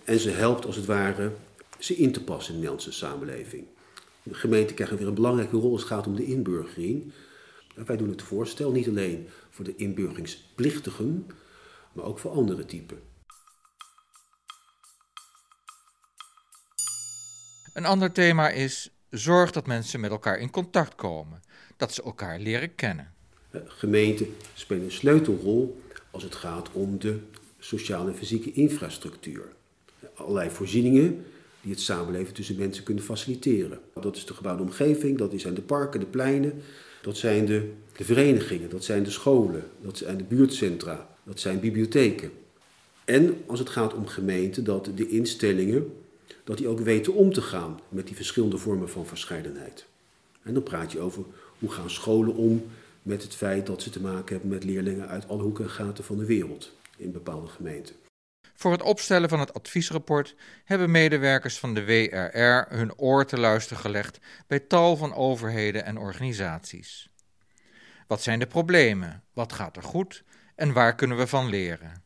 En 0.05 0.19
ze 0.19 0.31
helpt 0.31 0.67
als 0.67 0.77
het 0.77 0.85
ware 0.85 1.33
ze 1.79 1.97
in 1.97 2.13
te 2.13 2.25
passen 2.25 2.55
in 2.55 2.61
de 2.61 2.67
Nederlandse 2.67 2.93
samenleving. 2.93 3.67
De 4.23 4.35
gemeente 4.35 4.75
krijgt 4.75 4.99
weer 4.99 5.07
een 5.07 5.15
belangrijke 5.15 5.57
rol 5.57 5.73
als 5.73 5.81
het 5.81 5.91
gaat 5.91 6.07
om 6.07 6.17
de 6.17 6.25
inburgering. 6.25 7.13
Wij 7.75 7.97
doen 7.97 8.09
het 8.09 8.23
voorstel 8.23 8.71
niet 8.71 8.89
alleen 8.89 9.29
voor 9.51 9.65
de 9.65 9.77
inburgeringsplichtigen, 9.77 11.27
maar 11.93 12.05
ook 12.05 12.19
voor 12.19 12.31
andere 12.31 12.65
typen. 12.65 12.99
Een 17.73 17.85
ander 17.85 18.13
thema 18.13 18.51
is 18.51 18.91
zorg 19.11 19.51
dat 19.51 19.67
mensen 19.67 20.01
met 20.01 20.11
elkaar 20.11 20.39
in 20.39 20.51
contact 20.51 20.95
komen, 20.95 21.43
dat 21.77 21.95
ze 21.95 22.03
elkaar 22.03 22.39
leren 22.39 22.75
kennen. 22.75 23.14
Gemeenten 23.67 24.27
spelen 24.55 24.85
een 24.85 24.91
sleutelrol 24.91 25.81
als 26.11 26.23
het 26.23 26.35
gaat 26.35 26.69
om 26.73 26.99
de 26.99 27.19
sociale 27.59 28.11
en 28.11 28.17
fysieke 28.17 28.53
infrastructuur. 28.53 29.45
Allerlei 30.15 30.51
voorzieningen 30.51 31.25
die 31.61 31.73
het 31.73 31.81
samenleven 31.81 32.35
tussen 32.35 32.57
mensen 32.57 32.85
kunnen 32.85 33.05
faciliteren. 33.05 33.81
Dat 34.01 34.17
is 34.17 34.27
de 34.27 34.35
gebouwde 34.35 34.63
omgeving, 34.63 35.19
dat 35.19 35.33
zijn 35.37 35.55
de 35.55 35.63
parken, 35.63 36.01
de 36.01 36.07
pleinen, 36.07 36.63
dat 37.03 37.17
zijn 37.17 37.47
de, 37.47 37.71
de 37.97 38.05
verenigingen, 38.05 38.71
dat 38.71 38.85
zijn 38.85 39.03
de 39.03 39.11
scholen, 39.11 39.65
dat 39.83 39.99
zijn 39.99 40.17
de 40.17 40.25
buurtcentra, 40.25 41.09
dat 41.23 41.41
zijn 41.41 41.61
bibliotheken. 41.61 42.31
En 43.05 43.37
als 43.47 43.59
het 43.59 43.69
gaat 43.69 43.95
om 43.95 44.07
gemeenten, 44.07 44.65
dat 44.65 44.91
de 44.95 45.09
instellingen 45.09 45.93
dat 46.45 46.59
die 46.59 46.69
ook 46.69 46.81
weten 46.81 47.15
om 47.15 47.33
te 47.33 47.43
gaan 47.43 47.81
met 47.89 48.07
die 48.07 48.17
verschillende 48.17 48.59
vormen 48.59 48.89
van 48.89 49.07
verscheidenheid. 49.07 49.87
En 50.43 50.55
dan 50.55 50.63
praat 50.63 50.93
je 50.93 51.01
over 51.01 51.25
hoe 51.59 51.71
gaan 51.71 51.91
scholen 51.91 52.35
om 52.35 52.65
met 53.05 53.23
het 53.23 53.35
feit 53.35 53.67
dat 53.67 53.83
ze 53.83 53.91
te 53.91 54.01
maken 54.01 54.33
hebben 54.33 54.51
met 54.51 54.65
leerlingen 54.65 55.09
uit 55.09 55.29
alle 55.29 55.43
hoeken 55.43 55.65
en 55.65 55.71
gaten 55.71 56.05
van 56.05 56.19
de 56.19 56.25
wereld 56.25 56.73
in 56.97 57.13
bepaalde 57.13 57.47
gemeenten. 57.47 57.95
Voor 58.55 58.73
het 58.73 58.83
opstellen 58.83 59.29
van 59.29 59.41
het 59.41 59.55
adviesrapport 59.55 60.35
hebben 60.65 60.91
medewerkers 60.91 61.59
van 61.59 61.75
de 61.75 61.85
WRR 61.85 62.77
hun 62.77 62.99
oor 62.99 63.27
te 63.27 63.39
luisteren 63.39 63.83
gelegd 63.83 64.19
bij 64.47 64.61
tal 64.61 64.97
van 64.97 65.15
overheden 65.15 65.85
en 65.85 65.99
organisaties. 65.99 67.09
Wat 68.07 68.23
zijn 68.23 68.39
de 68.39 68.47
problemen? 68.47 69.23
Wat 69.33 69.53
gaat 69.53 69.77
er 69.77 69.83
goed? 69.83 70.25
En 70.55 70.73
waar 70.73 70.95
kunnen 70.95 71.17
we 71.17 71.27
van 71.27 71.49
leren? 71.49 72.03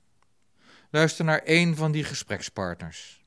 Luister 0.91 1.25
naar 1.25 1.39
één 1.39 1.77
van 1.77 1.93
die 1.93 2.05
gesprekspartners. 2.05 3.25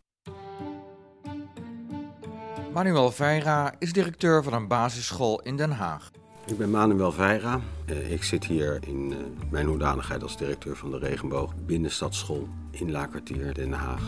Manuel 2.74 3.12
Veira 3.12 3.74
is 3.80 3.94
directeur 3.94 4.44
van 4.44 4.54
een 4.54 4.68
basisschool 4.68 5.42
in 5.42 5.58
Den 5.58 5.72
Haag. 5.72 6.12
Ik 6.46 6.58
ben 6.58 6.70
Manuel 6.70 7.12
Veira. 7.12 7.62
Eh, 7.86 8.12
ik 8.12 8.24
zit 8.24 8.46
hier 8.46 8.80
in 8.88 9.12
eh, 9.12 9.18
mijn 9.50 9.66
hoedanigheid 9.66 10.24
als 10.24 10.38
directeur 10.38 10.76
van 10.76 10.92
de 10.92 10.98
Regenboog 10.98 11.54
Binnenstadsschool 11.56 12.48
in 12.72 12.92
Laakkwartier 12.92 13.54
Den 13.54 13.72
Haag. 13.72 14.02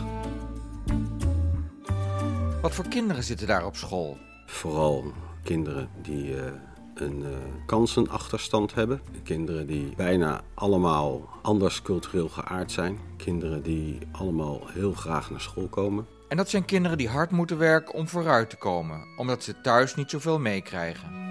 Wat 2.62 2.74
voor 2.74 2.88
kinderen 2.88 3.24
zitten 3.24 3.46
daar 3.46 3.66
op 3.66 3.76
school? 3.76 4.18
Vooral 4.46 5.12
kinderen 5.42 5.88
die 6.02 6.34
uh, 6.34 6.42
een 6.94 7.24
kansenachterstand 7.66 8.74
hebben. 8.74 9.00
Kinderen 9.22 9.66
die 9.66 9.94
bijna 9.96 10.40
allemaal 10.54 11.28
anders 11.42 11.82
cultureel 11.82 12.28
geaard 12.28 12.72
zijn. 12.72 12.98
Kinderen 13.16 13.62
die 13.62 13.98
allemaal 14.12 14.60
heel 14.68 14.92
graag 14.92 15.30
naar 15.30 15.40
school 15.40 15.68
komen. 15.68 16.06
En 16.28 16.36
dat 16.36 16.48
zijn 16.48 16.64
kinderen 16.64 16.98
die 16.98 17.08
hard 17.08 17.30
moeten 17.30 17.58
werken 17.58 17.94
om 17.94 18.08
vooruit 18.08 18.50
te 18.50 18.56
komen, 18.56 19.04
omdat 19.16 19.42
ze 19.42 19.60
thuis 19.60 19.94
niet 19.94 20.10
zoveel 20.10 20.38
meekrijgen. 20.38 21.23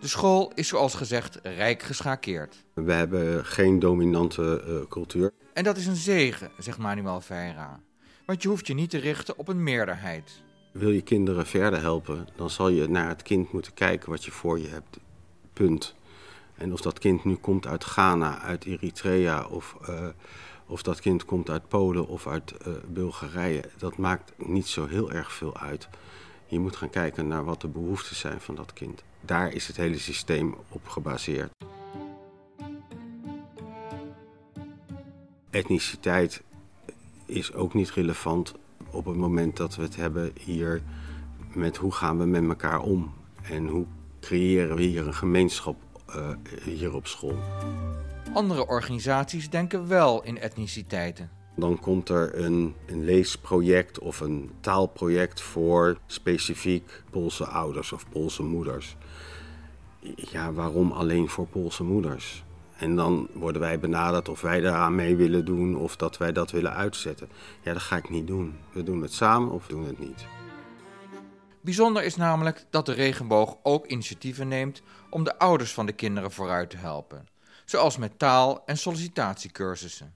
De 0.00 0.08
school 0.08 0.52
is 0.54 0.68
zoals 0.68 0.94
gezegd 0.94 1.38
rijk 1.42 1.82
geschakeerd. 1.82 2.64
We 2.74 2.92
hebben 2.92 3.44
geen 3.44 3.78
dominante 3.78 4.64
uh, 4.66 4.88
cultuur. 4.88 5.32
En 5.52 5.64
dat 5.64 5.76
is 5.76 5.86
een 5.86 5.96
zegen, 5.96 6.50
zegt 6.58 6.78
Manuel 6.78 7.20
Veira. 7.20 7.80
Want 8.26 8.42
je 8.42 8.48
hoeft 8.48 8.66
je 8.66 8.74
niet 8.74 8.90
te 8.90 8.98
richten 8.98 9.38
op 9.38 9.48
een 9.48 9.62
meerderheid. 9.62 10.42
Wil 10.72 10.90
je 10.90 11.02
kinderen 11.02 11.46
verder 11.46 11.80
helpen, 11.80 12.28
dan 12.36 12.50
zal 12.50 12.68
je 12.68 12.88
naar 12.88 13.08
het 13.08 13.22
kind 13.22 13.52
moeten 13.52 13.74
kijken 13.74 14.10
wat 14.10 14.24
je 14.24 14.30
voor 14.30 14.58
je 14.58 14.68
hebt. 14.68 14.98
Punt. 15.52 15.94
En 16.54 16.72
of 16.72 16.80
dat 16.80 16.98
kind 16.98 17.24
nu 17.24 17.34
komt 17.34 17.66
uit 17.66 17.84
Ghana, 17.84 18.40
uit 18.40 18.64
Eritrea 18.64 19.46
of 19.46 19.76
uh, 19.88 20.06
of 20.66 20.82
dat 20.82 21.00
kind 21.00 21.24
komt 21.24 21.50
uit 21.50 21.68
Polen 21.68 22.06
of 22.06 22.26
uit 22.26 22.54
uh, 22.66 22.74
Bulgarije, 22.88 23.64
dat 23.78 23.96
maakt 23.96 24.32
niet 24.36 24.66
zo 24.66 24.86
heel 24.86 25.12
erg 25.12 25.32
veel 25.32 25.58
uit. 25.58 25.88
Je 26.46 26.58
moet 26.58 26.76
gaan 26.76 26.90
kijken 26.90 27.28
naar 27.28 27.44
wat 27.44 27.60
de 27.60 27.68
behoeften 27.68 28.16
zijn 28.16 28.40
van 28.40 28.54
dat 28.54 28.72
kind. 28.72 29.02
Daar 29.20 29.52
is 29.52 29.66
het 29.66 29.76
hele 29.76 29.98
systeem 29.98 30.54
op 30.68 30.88
gebaseerd. 30.88 31.50
Etniciteit 35.50 36.42
is 37.26 37.52
ook 37.52 37.74
niet 37.74 37.90
relevant 37.90 38.54
op 38.90 39.04
het 39.04 39.16
moment 39.16 39.56
dat 39.56 39.76
we 39.76 39.82
het 39.82 39.96
hebben 39.96 40.32
hier 40.40 40.82
met 41.54 41.76
hoe 41.76 41.92
gaan 41.92 42.18
we 42.18 42.24
met 42.24 42.48
elkaar 42.48 42.80
om 42.80 43.14
en 43.42 43.66
hoe 43.66 43.86
creëren 44.20 44.76
we 44.76 44.82
hier 44.82 45.06
een 45.06 45.14
gemeenschap 45.14 45.76
uh, 46.16 46.30
hier 46.64 46.94
op 46.94 47.06
school. 47.06 47.38
Andere 48.32 48.66
organisaties 48.66 49.50
denken 49.50 49.88
wel 49.88 50.22
in 50.22 50.38
etniciteiten. 50.38 51.37
Dan 51.58 51.78
komt 51.80 52.08
er 52.08 52.44
een, 52.44 52.74
een 52.86 53.04
leesproject 53.04 53.98
of 53.98 54.20
een 54.20 54.50
taalproject 54.60 55.40
voor 55.40 55.98
specifiek 56.06 57.02
Poolse 57.10 57.46
ouders 57.46 57.92
of 57.92 58.08
Poolse 58.08 58.42
moeders. 58.42 58.96
Ja, 60.14 60.52
waarom 60.52 60.92
alleen 60.92 61.28
voor 61.28 61.46
Poolse 61.46 61.84
moeders? 61.84 62.44
En 62.76 62.96
dan 62.96 63.28
worden 63.32 63.60
wij 63.60 63.78
benaderd 63.78 64.28
of 64.28 64.40
wij 64.40 64.60
daaraan 64.60 64.94
mee 64.94 65.16
willen 65.16 65.44
doen 65.44 65.76
of 65.76 65.96
dat 65.96 66.16
wij 66.16 66.32
dat 66.32 66.50
willen 66.50 66.72
uitzetten. 66.72 67.28
Ja, 67.62 67.72
dat 67.72 67.82
ga 67.82 67.96
ik 67.96 68.10
niet 68.10 68.26
doen. 68.26 68.58
We 68.72 68.82
doen 68.82 69.02
het 69.02 69.12
samen 69.12 69.50
of 69.50 69.66
we 69.66 69.72
doen 69.72 69.86
het 69.86 69.98
niet. 69.98 70.26
Bijzonder 71.60 72.04
is 72.04 72.16
namelijk 72.16 72.66
dat 72.70 72.86
de 72.86 72.92
regenboog 72.92 73.56
ook 73.62 73.86
initiatieven 73.86 74.48
neemt 74.48 74.82
om 75.10 75.24
de 75.24 75.38
ouders 75.38 75.72
van 75.72 75.86
de 75.86 75.92
kinderen 75.92 76.32
vooruit 76.32 76.70
te 76.70 76.76
helpen 76.76 77.26
zoals 77.64 77.96
met 77.96 78.18
taal- 78.18 78.62
en 78.66 78.78
sollicitatiecursussen. 78.78 80.14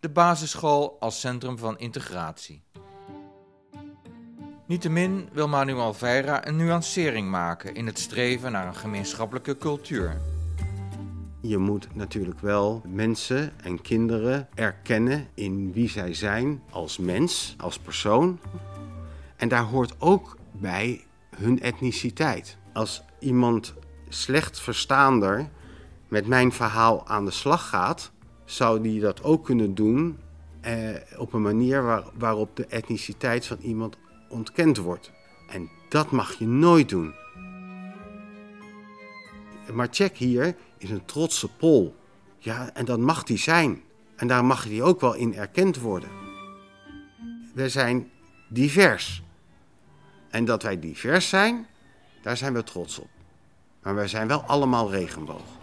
De 0.00 0.08
basisschool 0.08 0.96
als 1.00 1.20
centrum 1.20 1.58
van 1.58 1.78
integratie. 1.78 2.62
Niettemin 4.66 5.28
wil 5.32 5.48
Manuel 5.48 5.94
Veira 5.94 6.46
een 6.46 6.56
nuancering 6.56 7.30
maken 7.30 7.74
in 7.74 7.86
het 7.86 7.98
streven 7.98 8.52
naar 8.52 8.66
een 8.66 8.74
gemeenschappelijke 8.74 9.56
cultuur. 9.56 10.20
Je 11.40 11.58
moet 11.58 11.94
natuurlijk 11.94 12.40
wel 12.40 12.82
mensen 12.86 13.52
en 13.62 13.82
kinderen 13.82 14.48
erkennen 14.54 15.28
in 15.34 15.72
wie 15.72 15.88
zij 15.88 16.14
zijn 16.14 16.62
als 16.70 16.98
mens, 16.98 17.54
als 17.58 17.78
persoon. 17.78 18.40
En 19.36 19.48
daar 19.48 19.64
hoort 19.64 19.94
ook 19.98 20.36
bij 20.52 21.04
hun 21.36 21.60
etniciteit. 21.60 22.56
Als 22.72 23.02
iemand 23.18 23.74
slecht 24.08 24.60
verstaander 24.60 25.48
met 26.08 26.26
mijn 26.26 26.52
verhaal 26.52 27.06
aan 27.06 27.24
de 27.24 27.30
slag 27.30 27.68
gaat, 27.68 28.12
zou 28.50 28.80
die 28.80 29.00
dat 29.00 29.22
ook 29.22 29.44
kunnen 29.44 29.74
doen 29.74 30.18
eh, 30.60 30.94
op 31.16 31.32
een 31.32 31.42
manier 31.42 31.82
waar, 31.82 32.04
waarop 32.14 32.56
de 32.56 32.66
etniciteit 32.66 33.46
van 33.46 33.56
iemand 33.60 33.96
ontkend 34.28 34.76
wordt. 34.76 35.12
En 35.48 35.70
dat 35.88 36.10
mag 36.10 36.38
je 36.38 36.46
nooit 36.46 36.88
doen. 36.88 37.14
Maar 39.72 39.88
check 39.90 40.16
hier 40.16 40.56
is 40.78 40.90
een 40.90 41.04
trotse 41.04 41.48
Pol. 41.48 41.96
Ja, 42.38 42.74
en 42.74 42.84
dat 42.84 42.98
mag 42.98 43.22
die 43.22 43.38
zijn. 43.38 43.82
En 44.16 44.28
daar 44.28 44.44
mag 44.44 44.66
die 44.66 44.82
ook 44.82 45.00
wel 45.00 45.14
in 45.14 45.34
erkend 45.34 45.80
worden. 45.80 46.10
We 47.54 47.68
zijn 47.68 48.10
divers. 48.48 49.22
En 50.30 50.44
dat 50.44 50.62
wij 50.62 50.78
divers 50.78 51.28
zijn, 51.28 51.66
daar 52.22 52.36
zijn 52.36 52.54
we 52.54 52.62
trots 52.62 52.98
op. 52.98 53.08
Maar 53.82 53.94
wij 53.94 54.08
zijn 54.08 54.28
wel 54.28 54.42
allemaal 54.42 54.90
regenboog. 54.90 55.59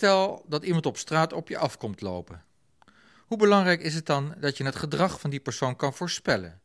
Stel 0.00 0.44
dat 0.48 0.64
iemand 0.64 0.86
op 0.86 0.96
straat 0.96 1.32
op 1.32 1.48
je 1.48 1.58
afkomt 1.58 2.00
lopen. 2.00 2.44
Hoe 3.26 3.38
belangrijk 3.38 3.80
is 3.80 3.94
het 3.94 4.06
dan 4.06 4.34
dat 4.38 4.56
je 4.56 4.64
het 4.64 4.76
gedrag 4.76 5.20
van 5.20 5.30
die 5.30 5.40
persoon 5.40 5.76
kan 5.76 5.94
voorspellen, 5.94 6.60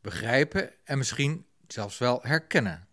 begrijpen 0.00 0.70
en 0.84 0.98
misschien 0.98 1.46
zelfs 1.66 1.98
wel 1.98 2.18
herkennen? 2.22 2.86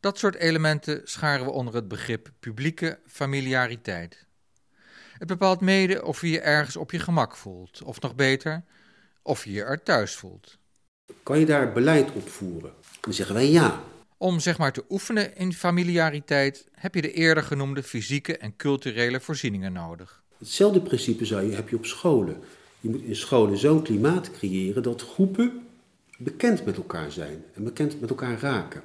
Dat 0.00 0.18
soort 0.18 0.34
elementen 0.34 1.00
scharen 1.04 1.44
we 1.44 1.50
onder 1.50 1.74
het 1.74 1.88
begrip 1.88 2.30
publieke 2.40 2.98
familiariteit. 3.06 4.26
Het 5.18 5.28
bepaalt 5.28 5.60
mede 5.60 6.04
of 6.04 6.20
je 6.20 6.30
je 6.30 6.40
ergens 6.40 6.76
op 6.76 6.90
je 6.90 6.98
gemak 6.98 7.36
voelt, 7.36 7.82
of 7.82 8.00
nog 8.00 8.14
beter, 8.14 8.64
of 9.22 9.44
je 9.44 9.52
je 9.52 9.62
er 9.62 9.82
thuis 9.82 10.14
voelt. 10.14 10.58
Kan 11.22 11.38
je 11.38 11.46
daar 11.46 11.72
beleid 11.72 12.12
op 12.12 12.28
voeren? 12.28 12.72
Dan 13.00 13.12
zeggen 13.12 13.34
wij 13.34 13.50
ja. 13.50 13.80
Om 14.18 14.40
zeg 14.40 14.58
maar 14.58 14.72
te 14.72 14.84
oefenen 14.88 15.36
in 15.36 15.52
familiariteit 15.52 16.66
heb 16.72 16.94
je 16.94 17.02
de 17.02 17.12
eerder 17.12 17.42
genoemde 17.42 17.82
fysieke 17.82 18.36
en 18.36 18.56
culturele 18.56 19.20
voorzieningen 19.20 19.72
nodig. 19.72 20.22
Hetzelfde 20.38 20.80
principe 20.80 21.24
zou 21.24 21.42
je, 21.42 21.54
heb 21.54 21.68
je 21.68 21.76
op 21.76 21.86
scholen. 21.86 22.36
Je 22.80 22.88
moet 22.88 23.02
in 23.02 23.16
scholen 23.16 23.58
zo'n 23.58 23.82
klimaat 23.82 24.30
creëren 24.30 24.82
dat 24.82 25.02
groepen 25.02 25.66
bekend 26.18 26.64
met 26.64 26.76
elkaar 26.76 27.12
zijn 27.12 27.44
en 27.54 27.64
bekend 27.64 28.00
met 28.00 28.10
elkaar 28.10 28.40
raken. 28.40 28.82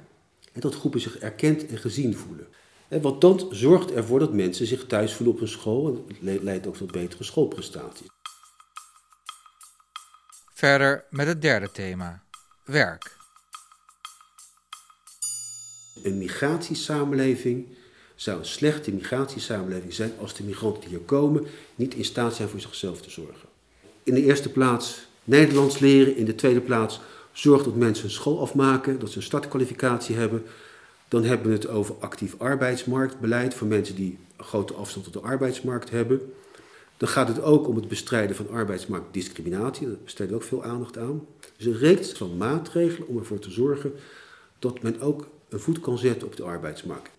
En 0.52 0.60
dat 0.60 0.74
groepen 0.74 1.00
zich 1.00 1.18
erkend 1.18 1.66
en 1.66 1.78
gezien 1.78 2.16
voelen. 2.16 2.46
Want 2.88 3.20
dan 3.20 3.48
zorgt 3.50 3.92
ervoor 3.92 4.18
dat 4.18 4.32
mensen 4.32 4.66
zich 4.66 4.86
thuis 4.86 5.14
voelen 5.14 5.34
op 5.34 5.40
een 5.40 5.48
school 5.48 5.86
en 5.86 6.28
het 6.28 6.42
leidt 6.42 6.66
ook 6.66 6.76
tot 6.76 6.92
betere 6.92 7.24
schoolprestaties. 7.24 8.08
Verder 10.52 11.04
met 11.10 11.26
het 11.26 11.42
derde 11.42 11.70
thema: 11.70 12.22
werk. 12.64 13.20
Een 16.02 16.18
migratiesamenleving 16.18 17.66
zou 18.14 18.38
een 18.38 18.44
slechte 18.44 18.92
migratiesamenleving 18.92 19.94
zijn 19.94 20.12
als 20.20 20.34
de 20.34 20.42
migranten 20.42 20.80
die 20.80 20.90
hier 20.90 20.98
komen 20.98 21.46
niet 21.74 21.94
in 21.94 22.04
staat 22.04 22.34
zijn 22.34 22.48
voor 22.48 22.60
zichzelf 22.60 23.00
te 23.00 23.10
zorgen. 23.10 23.48
In 24.02 24.14
de 24.14 24.22
eerste 24.22 24.48
plaats 24.48 25.06
Nederlands 25.24 25.78
leren, 25.78 26.16
in 26.16 26.24
de 26.24 26.34
tweede 26.34 26.60
plaats 26.60 27.00
zorg 27.32 27.62
dat 27.62 27.74
mensen 27.76 28.04
hun 28.04 28.12
school 28.12 28.40
afmaken, 28.40 28.98
dat 28.98 29.10
ze 29.10 29.16
een 29.16 29.22
startkwalificatie 29.22 30.16
hebben. 30.16 30.42
Dan 31.08 31.24
hebben 31.24 31.46
we 31.46 31.52
het 31.52 31.68
over 31.68 31.94
actief 32.00 32.34
arbeidsmarktbeleid 32.38 33.54
voor 33.54 33.66
mensen 33.66 33.94
die 33.94 34.18
een 34.36 34.44
grote 34.44 34.74
afstand 34.74 35.04
tot 35.04 35.12
de 35.12 35.28
arbeidsmarkt 35.28 35.90
hebben. 35.90 36.32
Dan 36.96 37.08
gaat 37.08 37.28
het 37.28 37.42
ook 37.42 37.68
om 37.68 37.76
het 37.76 37.88
bestrijden 37.88 38.36
van 38.36 38.50
arbeidsmarktdiscriminatie. 38.50 39.86
Daar 39.86 39.96
besteden 40.04 40.32
we 40.32 40.36
ook 40.36 40.42
veel 40.42 40.64
aandacht 40.64 40.98
aan. 40.98 41.26
Dus 41.56 41.66
een 41.66 41.78
reeks 41.78 42.12
van 42.12 42.36
maatregelen 42.36 43.08
om 43.08 43.18
ervoor 43.18 43.38
te 43.38 43.50
zorgen 43.50 43.92
dat 44.58 44.82
men 44.82 45.00
ook 45.00 45.26
een 45.52 45.60
voet 45.60 45.80
kan 45.80 45.98
zetten 45.98 46.26
op 46.26 46.36
de 46.36 46.42
arbeidsmarkt. 46.42 47.10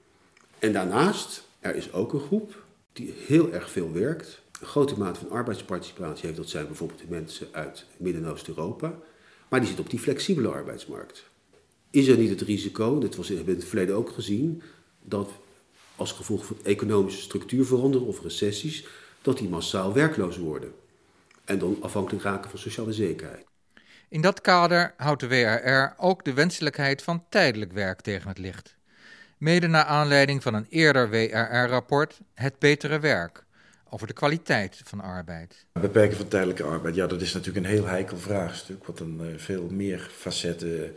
En 0.60 0.74
daarnaast, 0.74 1.48
er 1.60 1.76
is 1.76 1.94
ook 1.94 2.14
een 2.14 2.20
groep 2.20 2.64
die 2.94 3.14
heel 3.26 3.52
erg 3.52 3.72
veel 3.72 3.92
werkt. 3.92 4.42
Een 4.62 4.68
grote 4.68 4.98
mate 4.98 5.20
van 5.20 5.30
arbeidsparticipatie 5.30 6.26
heeft, 6.26 6.38
dat 6.38 6.50
zijn 6.50 6.68
bijvoorbeeld 6.68 7.00
de 7.00 7.06
mensen 7.10 7.48
uit 7.52 7.86
Midden- 7.98 8.24
en 8.24 8.32
Oost-Europa. 8.32 9.00
Maar 9.50 9.60
die 9.60 9.68
zitten 9.68 9.86
op 9.86 9.92
die 9.92 10.00
flexibele 10.00 10.48
arbeidsmarkt. 10.48 11.24
Is 11.90 12.08
er 12.08 12.18
niet 12.18 12.30
het 12.30 12.42
risico, 12.42 13.00
dat 13.00 13.16
was 13.16 13.30
in 13.30 13.48
het 13.48 13.66
verleden 13.66 13.96
ook 13.96 14.10
gezien, 14.10 14.62
dat 15.02 15.30
als 15.96 16.12
gevolg 16.12 16.46
van 16.46 16.58
economische 16.64 17.22
structuurveranderingen 17.22 18.10
of 18.10 18.22
recessies, 18.22 18.86
dat 19.22 19.38
die 19.38 19.50
massaal 19.50 19.94
werkloos 19.94 20.38
worden. 20.38 20.74
En 21.46 21.60
dan 21.60 21.78
afhankelijk 21.82 22.24
raken 22.24 22.50
van 22.50 22.60
sociale 22.60 22.94
zekerheid. 22.94 23.53
In 24.14 24.22
dat 24.22 24.42
kader 24.42 24.94
houdt 24.98 25.20
de 25.20 25.28
WRR 25.28 25.94
ook 25.98 26.26
de 26.26 26.34
wenselijkheid 26.34 27.02
van 27.02 27.24
tijdelijk 27.30 27.72
werk 27.72 28.02
tegen 28.02 28.28
het 28.28 28.38
licht. 28.38 28.76
Mede 29.38 29.68
naar 29.68 29.84
aanleiding 29.84 30.44
van 30.44 30.54
een 30.54 30.66
eerder 30.70 31.10
WRR-rapport 31.10 32.20
Het 32.34 32.60
Betere 32.60 33.00
Werk 33.00 33.44
over 33.90 34.08
de 34.08 34.14
kwaliteit 34.14 34.82
van 34.84 35.02
arbeid. 35.02 35.66
Beperken 35.72 36.18
van 36.18 36.28
tijdelijke 36.28 36.64
arbeid, 36.64 36.96
ja, 36.96 37.08
dat 37.08 37.22
is 37.22 37.34
natuurlijk 37.34 37.66
een 37.66 37.72
heel 37.72 37.88
heikel 37.88 38.18
vraagstuk, 38.18 38.86
wat 38.86 39.00
een 39.00 39.20
uh, 39.22 39.38
veel 39.38 39.68
meer 39.72 40.10
facetten 40.12 40.96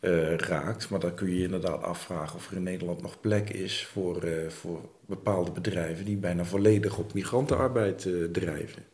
uh, 0.00 0.36
raakt. 0.36 0.88
Maar 0.88 1.00
dan 1.00 1.14
kun 1.14 1.28
je 1.28 1.36
je 1.36 1.44
inderdaad 1.44 1.82
afvragen 1.82 2.36
of 2.36 2.50
er 2.50 2.56
in 2.56 2.62
Nederland 2.62 3.02
nog 3.02 3.20
plek 3.20 3.50
is 3.50 3.86
voor, 3.86 4.24
uh, 4.24 4.48
voor 4.48 4.88
bepaalde 5.06 5.50
bedrijven 5.50 6.04
die 6.04 6.16
bijna 6.16 6.44
volledig 6.44 6.98
op 6.98 7.14
migrantenarbeid 7.14 8.08
drijven. 8.32 8.89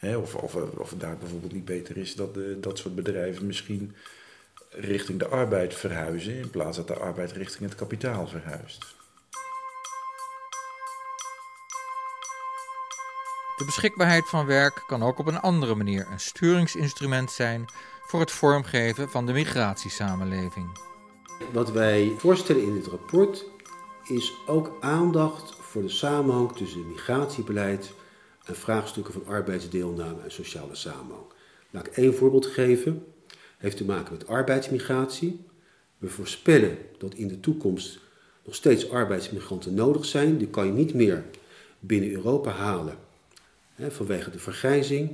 Hè, 0.00 0.16
of, 0.16 0.34
of, 0.34 0.54
of 0.54 0.90
het 0.90 1.00
daar 1.00 1.16
bijvoorbeeld 1.16 1.52
niet 1.52 1.64
beter 1.64 1.96
is 1.96 2.14
dat 2.14 2.38
dat 2.60 2.78
soort 2.78 2.94
bedrijven 2.94 3.46
misschien 3.46 3.94
richting 4.70 5.18
de 5.18 5.28
arbeid 5.28 5.74
verhuizen 5.74 6.34
in 6.34 6.50
plaats 6.50 6.76
dat 6.76 6.86
de 6.86 6.94
arbeid 6.94 7.32
richting 7.32 7.68
het 7.68 7.78
kapitaal 7.78 8.26
verhuist. 8.26 8.98
De 13.56 13.64
beschikbaarheid 13.64 14.28
van 14.28 14.46
werk 14.46 14.84
kan 14.86 15.02
ook 15.02 15.18
op 15.18 15.26
een 15.26 15.40
andere 15.40 15.74
manier 15.74 16.06
een 16.10 16.20
sturingsinstrument 16.20 17.30
zijn 17.30 17.64
voor 18.06 18.20
het 18.20 18.30
vormgeven 18.30 19.10
van 19.10 19.26
de 19.26 19.32
migratiesamenleving. 19.32 20.78
Wat 21.52 21.70
wij 21.70 22.14
voorstellen 22.18 22.62
in 22.62 22.74
dit 22.74 22.86
rapport 22.86 23.44
is 24.04 24.32
ook 24.46 24.76
aandacht 24.80 25.54
voor 25.60 25.82
de 25.82 25.88
samenhang 25.88 26.52
tussen 26.56 26.88
migratiebeleid 26.88 27.92
en 28.50 28.56
vraagstukken 28.56 29.12
van 29.12 29.26
arbeidsdeelname 29.26 30.22
en 30.22 30.32
sociale 30.32 30.74
samenhang. 30.74 31.24
Laat 31.70 31.86
ik 31.86 31.96
één 31.96 32.14
voorbeeld 32.14 32.46
geven. 32.46 33.04
Heeft 33.58 33.76
te 33.76 33.84
maken 33.84 34.12
met 34.12 34.26
arbeidsmigratie. 34.26 35.40
We 35.98 36.08
voorspellen 36.08 36.78
dat 36.98 37.14
in 37.14 37.28
de 37.28 37.40
toekomst 37.40 37.98
nog 38.44 38.54
steeds 38.54 38.90
arbeidsmigranten 38.90 39.74
nodig 39.74 40.04
zijn. 40.04 40.38
Die 40.38 40.48
kan 40.48 40.66
je 40.66 40.72
niet 40.72 40.94
meer 40.94 41.24
binnen 41.78 42.10
Europa 42.10 42.50
halen 42.50 42.98
hè, 43.74 43.90
vanwege 43.90 44.30
de 44.30 44.38
vergrijzing. 44.38 45.12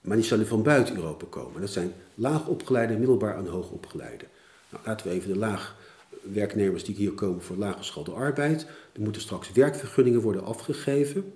Maar 0.00 0.16
die 0.16 0.26
zullen 0.26 0.46
van 0.46 0.62
buiten 0.62 0.96
Europa 0.96 1.26
komen. 1.30 1.60
Dat 1.60 1.70
zijn 1.70 1.92
laagopgeleide, 2.14 2.96
middelbaar 2.96 3.38
en 3.38 3.46
hoogopgeleide. 3.46 4.24
Nou, 4.70 4.84
laten 4.86 5.06
we 5.06 5.12
even 5.12 5.32
de 5.32 5.38
laagwerknemers 5.38 6.84
die 6.84 6.94
hier 6.94 7.12
komen 7.12 7.42
voor 7.42 7.56
laaggeschoolde 7.56 8.10
arbeid. 8.10 8.66
Er 8.92 9.00
moeten 9.00 9.22
straks 9.22 9.52
werkvergunningen 9.52 10.20
worden 10.20 10.44
afgegeven. 10.44 11.32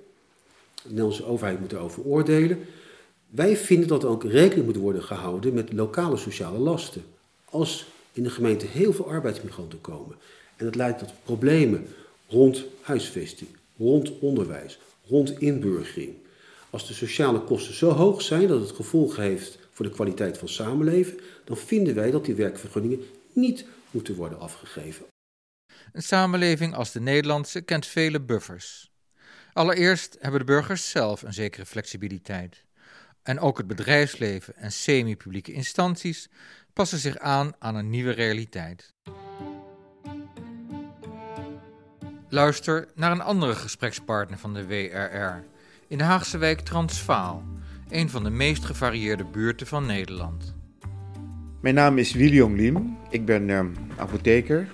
De 0.82 0.88
Nederlandse 0.88 1.24
overheid 1.24 1.60
moet 1.60 1.70
daarover 1.70 2.02
oordelen. 2.02 2.66
Wij 3.28 3.56
vinden 3.56 3.88
dat 3.88 4.02
er 4.02 4.08
ook 4.08 4.24
rekening 4.24 4.66
moet 4.66 4.76
worden 4.76 5.02
gehouden 5.02 5.54
met 5.54 5.72
lokale 5.72 6.16
sociale 6.16 6.58
lasten. 6.58 7.04
Als 7.44 7.86
in 8.12 8.22
de 8.22 8.30
gemeente 8.30 8.66
heel 8.66 8.92
veel 8.92 9.08
arbeidsmigranten 9.08 9.80
komen 9.80 10.16
en 10.56 10.64
dat 10.64 10.74
leidt 10.74 10.98
tot 10.98 11.12
problemen 11.24 11.86
rond 12.28 12.64
huisvesting, 12.80 13.50
rond 13.76 14.18
onderwijs, 14.18 14.78
rond 15.06 15.40
inburgering. 15.40 16.14
Als 16.70 16.86
de 16.86 16.94
sociale 16.94 17.40
kosten 17.40 17.74
zo 17.74 17.90
hoog 17.90 18.22
zijn 18.22 18.48
dat 18.48 18.60
het 18.60 18.70
gevolg 18.70 19.16
heeft 19.16 19.58
voor 19.70 19.84
de 19.84 19.90
kwaliteit 19.90 20.38
van 20.38 20.48
samenleven, 20.48 21.18
dan 21.44 21.56
vinden 21.56 21.94
wij 21.94 22.10
dat 22.10 22.24
die 22.24 22.34
werkvergunningen 22.34 23.00
niet 23.32 23.64
moeten 23.90 24.14
worden 24.14 24.40
afgegeven. 24.40 25.06
Een 25.92 26.02
samenleving 26.02 26.74
als 26.74 26.92
de 26.92 27.00
Nederlandse 27.00 27.60
kent 27.60 27.86
vele 27.86 28.20
buffers. 28.20 28.91
Allereerst 29.52 30.16
hebben 30.20 30.40
de 30.40 30.46
burgers 30.46 30.90
zelf 30.90 31.22
een 31.22 31.32
zekere 31.32 31.66
flexibiliteit. 31.66 32.64
En 33.22 33.40
ook 33.40 33.58
het 33.58 33.66
bedrijfsleven 33.66 34.56
en 34.56 34.72
semi-publieke 34.72 35.52
instanties 35.52 36.28
passen 36.72 36.98
zich 36.98 37.18
aan 37.18 37.52
aan 37.58 37.74
een 37.74 37.90
nieuwe 37.90 38.10
realiteit. 38.10 38.94
Luister 42.28 42.88
naar 42.94 43.10
een 43.10 43.20
andere 43.20 43.54
gesprekspartner 43.54 44.38
van 44.38 44.54
de 44.54 44.66
WRR 44.66 45.44
in 45.88 45.98
de 45.98 46.04
Haagse 46.04 46.38
wijk 46.38 46.60
Transvaal, 46.60 47.42
een 47.88 48.10
van 48.10 48.24
de 48.24 48.30
meest 48.30 48.64
gevarieerde 48.64 49.24
buurten 49.24 49.66
van 49.66 49.86
Nederland. 49.86 50.54
Mijn 51.60 51.74
naam 51.74 51.98
is 51.98 52.12
William 52.12 52.56
Lim, 52.56 52.98
ik 53.10 53.24
ben 53.24 53.48
uh, 53.48 53.60
apotheker. 53.96 54.68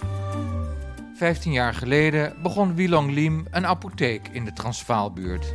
Vijftien 1.19 1.53
jaar 1.53 1.75
geleden 1.75 2.35
begon 2.43 2.75
Wilong 2.75 3.13
Lim 3.13 3.47
een 3.51 3.67
apotheek 3.67 4.29
in 4.29 4.45
de 4.45 4.53
Transvaalbuurt. 4.53 5.53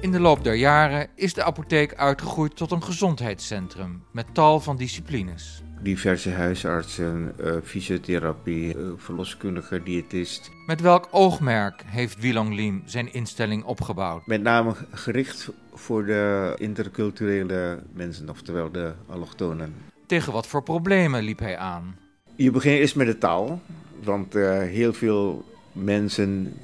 In 0.00 0.10
de 0.10 0.20
loop 0.20 0.44
der 0.44 0.54
jaren 0.54 1.08
is 1.14 1.34
de 1.34 1.44
apotheek 1.44 1.94
uitgegroeid 1.94 2.56
tot 2.56 2.70
een 2.70 2.82
gezondheidscentrum 2.82 4.02
met 4.12 4.26
tal 4.34 4.60
van 4.60 4.76
disciplines. 4.76 5.62
Diverse 5.82 6.30
huisartsen, 6.30 7.34
uh, 7.40 7.56
fysiotherapie, 7.64 8.76
uh, 8.76 8.92
verloskundige, 8.96 9.82
diëtist. 9.82 10.50
Met 10.66 10.80
welk 10.80 11.08
oogmerk 11.10 11.82
heeft 11.86 12.20
Wilong 12.20 12.54
Lim 12.54 12.82
zijn 12.84 13.12
instelling 13.12 13.64
opgebouwd? 13.64 14.26
Met 14.26 14.42
name 14.42 14.74
gericht 14.92 15.50
voor 15.74 16.04
de 16.04 16.54
interculturele 16.58 17.82
mensen, 17.92 18.28
oftewel 18.28 18.70
de 18.72 18.92
allochtonen. 19.06 19.74
Tegen 20.06 20.32
wat 20.32 20.46
voor 20.46 20.62
problemen 20.62 21.22
liep 21.22 21.38
hij 21.38 21.58
aan? 21.58 22.06
Je 22.38 22.50
begint 22.50 22.78
eerst 22.78 22.96
met 22.96 23.06
de 23.06 23.18
taal, 23.18 23.60
want 24.02 24.36
uh, 24.36 24.58
heel 24.58 24.92
veel 24.92 25.44
mensen 25.72 26.54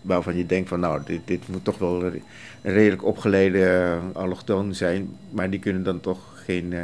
waarvan 0.00 0.36
je 0.36 0.46
denkt 0.46 0.68
van 0.68 0.80
nou, 0.80 1.00
dit, 1.04 1.20
dit 1.24 1.48
moet 1.48 1.64
toch 1.64 1.78
wel 1.78 2.04
een 2.04 2.22
redelijk 2.62 3.04
opgeleide 3.04 3.98
allochtoon 4.12 4.74
zijn, 4.74 5.08
maar 5.30 5.50
die 5.50 5.60
kunnen 5.60 5.82
dan 5.82 6.00
toch 6.00 6.42
geen 6.44 6.74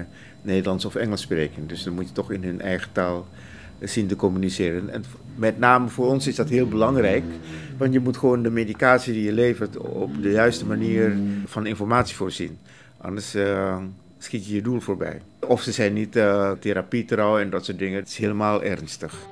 Nederlands 0.42 0.85
of 0.85 0.94
Engels 0.94 1.20
spreken. 1.20 1.66
Dus 1.66 1.83
dan 1.83 1.94
moet 1.94 2.09
je 2.09 2.12
toch 2.12 2.33
in 2.33 2.42
hun 2.42 2.61
eigen 2.61 2.92
taal 2.92 3.27
zien 3.81 4.07
te 4.07 4.16
communiceren. 4.16 4.90
En 4.90 5.05
met 5.35 5.59
name 5.59 5.88
voor 5.88 6.07
ons 6.07 6.27
is 6.27 6.37
dat 6.37 6.48
heel 6.48 6.68
belangrijk, 6.68 7.24
want 7.77 7.92
je 7.92 8.01
moet 8.01 8.16
gewoon 8.16 8.42
de 8.42 8.51
medicatie 8.51 9.12
die 9.12 9.24
je 9.24 9.33
levert 9.33 9.77
op 9.77 10.22
de 10.22 10.31
juiste 10.31 10.66
manier 10.66 11.16
van 11.44 11.66
informatie 11.66 12.16
voorzien. 12.16 12.59
Anders 12.96 13.37
schiet 14.18 14.46
je 14.46 14.54
je 14.54 14.62
doel 14.62 14.81
voorbij. 14.81 15.20
Of 15.46 15.62
ze 15.62 15.72
zijn 15.72 15.92
niet 15.92 16.16
uh, 16.16 16.50
therapietrouw 16.50 17.38
en 17.38 17.50
dat 17.50 17.64
soort 17.64 17.78
dingen. 17.78 17.98
Het 17.98 18.09
is 18.09 18.16
helemaal 18.16 18.62
ernstig. 18.62 19.26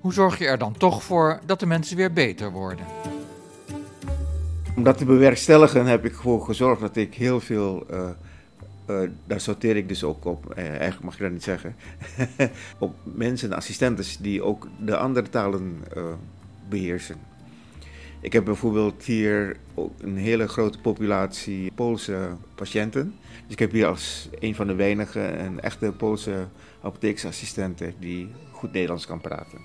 Hoe 0.00 0.12
zorg 0.12 0.38
je 0.38 0.46
er 0.46 0.58
dan 0.58 0.76
toch 0.76 1.02
voor 1.02 1.40
dat 1.46 1.60
de 1.60 1.66
mensen 1.66 1.96
weer 1.96 2.12
beter 2.12 2.50
worden? 2.50 2.86
Om 4.76 4.82
dat 4.82 4.98
te 4.98 5.04
bewerkstelligen 5.04 5.86
heb 5.86 6.04
ik 6.04 6.12
ervoor 6.12 6.44
gezorgd 6.44 6.80
dat 6.80 6.96
ik 6.96 7.14
heel 7.14 7.40
veel 7.40 7.86
uh, 7.90 8.08
Uh, 8.90 9.08
daar 9.26 9.40
sorteer 9.40 9.76
ik 9.76 9.88
dus 9.88 10.04
ook 10.04 10.24
op, 10.24 10.54
uh, 10.58 10.66
eigenlijk 10.68 11.02
mag 11.02 11.16
je 11.16 11.22
dat 11.22 11.32
niet 11.32 11.42
zeggen, 11.42 11.76
op 12.78 12.94
mensen, 13.02 13.52
assistentes 13.52 14.16
die 14.16 14.42
ook 14.42 14.68
de 14.84 14.96
andere 14.96 15.28
talen 15.28 15.84
beheersen. 16.68 17.16
Ik 18.20 18.32
heb 18.32 18.44
bijvoorbeeld 18.44 19.04
hier 19.04 19.56
ook 19.74 19.92
een 20.00 20.16
hele 20.16 20.48
grote 20.48 20.78
populatie 20.78 21.72
Poolse 21.72 22.36
patiënten. 22.54 23.14
Dus 23.42 23.52
ik 23.52 23.58
heb 23.58 23.72
hier 23.72 23.86
als 23.86 24.28
een 24.38 24.54
van 24.54 24.66
de 24.66 24.74
weinigen 24.74 25.44
een 25.44 25.60
echte 25.60 25.92
Poolse 25.92 26.48
apotheeksassistente 26.82 27.92
die 27.98 28.30
goed 28.50 28.72
Nederlands 28.72 29.06
kan 29.06 29.20
praten. 29.20 29.58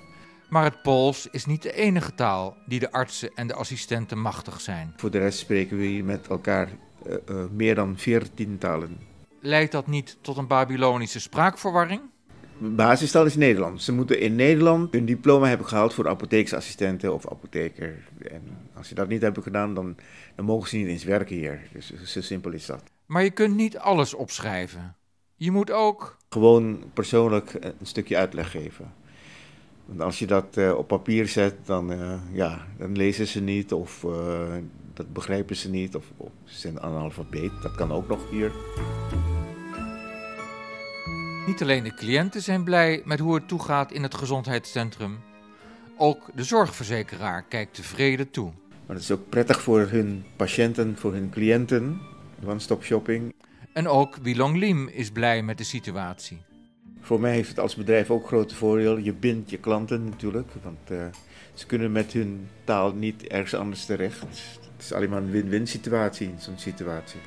Maar 0.49 0.63
het 0.63 0.81
Pools 0.81 1.27
is 1.31 1.45
niet 1.45 1.61
de 1.61 1.73
enige 1.73 2.15
taal 2.15 2.57
die 2.65 2.79
de 2.79 2.91
artsen 2.91 3.31
en 3.35 3.47
de 3.47 3.53
assistenten 3.53 4.19
machtig 4.19 4.61
zijn. 4.61 4.93
Voor 4.97 5.11
de 5.11 5.17
rest 5.17 5.39
spreken 5.39 5.77
we 5.77 5.85
hier 5.85 6.03
met 6.03 6.27
elkaar 6.27 6.69
uh, 7.07 7.13
uh, 7.29 7.43
meer 7.51 7.75
dan 7.75 7.97
14 7.97 8.57
talen. 8.57 8.97
Leidt 9.39 9.71
dat 9.71 9.87
niet 9.87 10.17
tot 10.21 10.37
een 10.37 10.47
Babylonische 10.47 11.19
spraakverwarring? 11.19 12.01
Basistaal 12.57 13.25
is 13.25 13.35
Nederlands. 13.35 13.85
Ze 13.85 13.93
moeten 13.93 14.19
in 14.19 14.35
Nederland 14.35 14.93
hun 14.93 15.05
diploma 15.05 15.47
hebben 15.47 15.67
gehaald 15.67 15.93
voor 15.93 16.07
apotheeksassistenten 16.07 17.13
of 17.13 17.29
apotheker. 17.31 18.07
En 18.31 18.41
als 18.73 18.87
ze 18.87 18.95
dat 18.95 19.07
niet 19.07 19.21
hebben 19.21 19.43
gedaan, 19.43 19.73
dan, 19.73 19.95
dan 20.35 20.45
mogen 20.45 20.69
ze 20.69 20.75
niet 20.75 20.87
eens 20.87 21.03
werken 21.03 21.35
hier. 21.35 21.61
Dus 21.73 21.93
zo 22.03 22.21
simpel 22.21 22.51
is 22.51 22.65
dat. 22.65 22.83
Maar 23.05 23.23
je 23.23 23.31
kunt 23.31 23.55
niet 23.55 23.77
alles 23.77 24.13
opschrijven. 24.13 24.95
Je 25.35 25.51
moet 25.51 25.71
ook. 25.71 26.17
Gewoon 26.29 26.83
persoonlijk 26.93 27.53
een 27.59 27.75
stukje 27.81 28.17
uitleg 28.17 28.51
geven. 28.51 28.93
Want 29.85 30.01
als 30.01 30.19
je 30.19 30.27
dat 30.27 30.57
uh, 30.57 30.77
op 30.77 30.87
papier 30.87 31.27
zet, 31.27 31.55
dan, 31.65 31.91
uh, 31.91 32.13
ja, 32.31 32.67
dan 32.77 32.95
lezen 32.95 33.27
ze 33.27 33.41
niet 33.41 33.73
of 33.73 34.03
uh, 34.03 34.55
dat 34.93 35.13
begrijpen 35.13 35.55
ze 35.55 35.69
niet. 35.69 35.95
Of, 35.95 36.05
of 36.17 36.31
ze 36.43 36.59
zijn 36.59 36.81
analfabeet, 36.81 37.51
dat 37.61 37.75
kan 37.75 37.91
ook 37.91 38.07
nog 38.07 38.29
hier. 38.29 38.51
Niet 41.47 41.62
alleen 41.62 41.84
de 41.84 41.93
cliënten 41.93 42.41
zijn 42.41 42.63
blij 42.63 43.01
met 43.06 43.19
hoe 43.19 43.36
het 43.36 43.47
toegaat 43.47 43.91
in 43.91 44.03
het 44.03 44.15
gezondheidscentrum. 44.15 45.19
Ook 45.97 46.29
de 46.36 46.43
zorgverzekeraar 46.43 47.43
kijkt 47.43 47.73
tevreden 47.73 48.32
toe. 48.32 48.51
Maar 48.86 48.95
het 48.95 49.03
is 49.03 49.12
ook 49.12 49.29
prettig 49.29 49.62
voor 49.62 49.79
hun 49.79 50.25
patiënten, 50.36 50.97
voor 50.97 51.13
hun 51.13 51.29
cliënten. 51.29 52.01
One-stop 52.45 52.84
shopping. 52.84 53.34
En 53.73 53.88
ook 53.88 54.15
Wilong 54.15 54.58
Lim 54.58 54.88
is 54.88 55.12
blij 55.12 55.43
met 55.43 55.58
de 55.58 55.63
situatie. 55.63 56.41
Voor 57.01 57.19
mij 57.19 57.34
heeft 57.34 57.49
het 57.49 57.60
als 57.60 57.75
bedrijf 57.75 58.10
ook 58.10 58.27
grote 58.27 58.56
voordeel. 58.56 58.97
Je 58.97 59.13
bindt 59.13 59.49
je 59.49 59.58
klanten 59.58 60.03
natuurlijk, 60.03 60.51
want 60.63 60.91
uh, 60.91 61.06
ze 61.53 61.65
kunnen 61.65 61.91
met 61.91 62.12
hun 62.12 62.47
taal 62.63 62.93
niet 62.93 63.27
ergens 63.27 63.53
anders 63.53 63.86
terecht. 63.86 64.19
Het 64.19 64.82
is 64.82 64.93
alleen 64.93 65.10
maar 65.10 65.21
een 65.21 65.32
win-win 65.32 65.67
situatie 65.67 66.27
in 66.27 66.39
zo'n 66.39 66.60
situatie. 66.60 67.19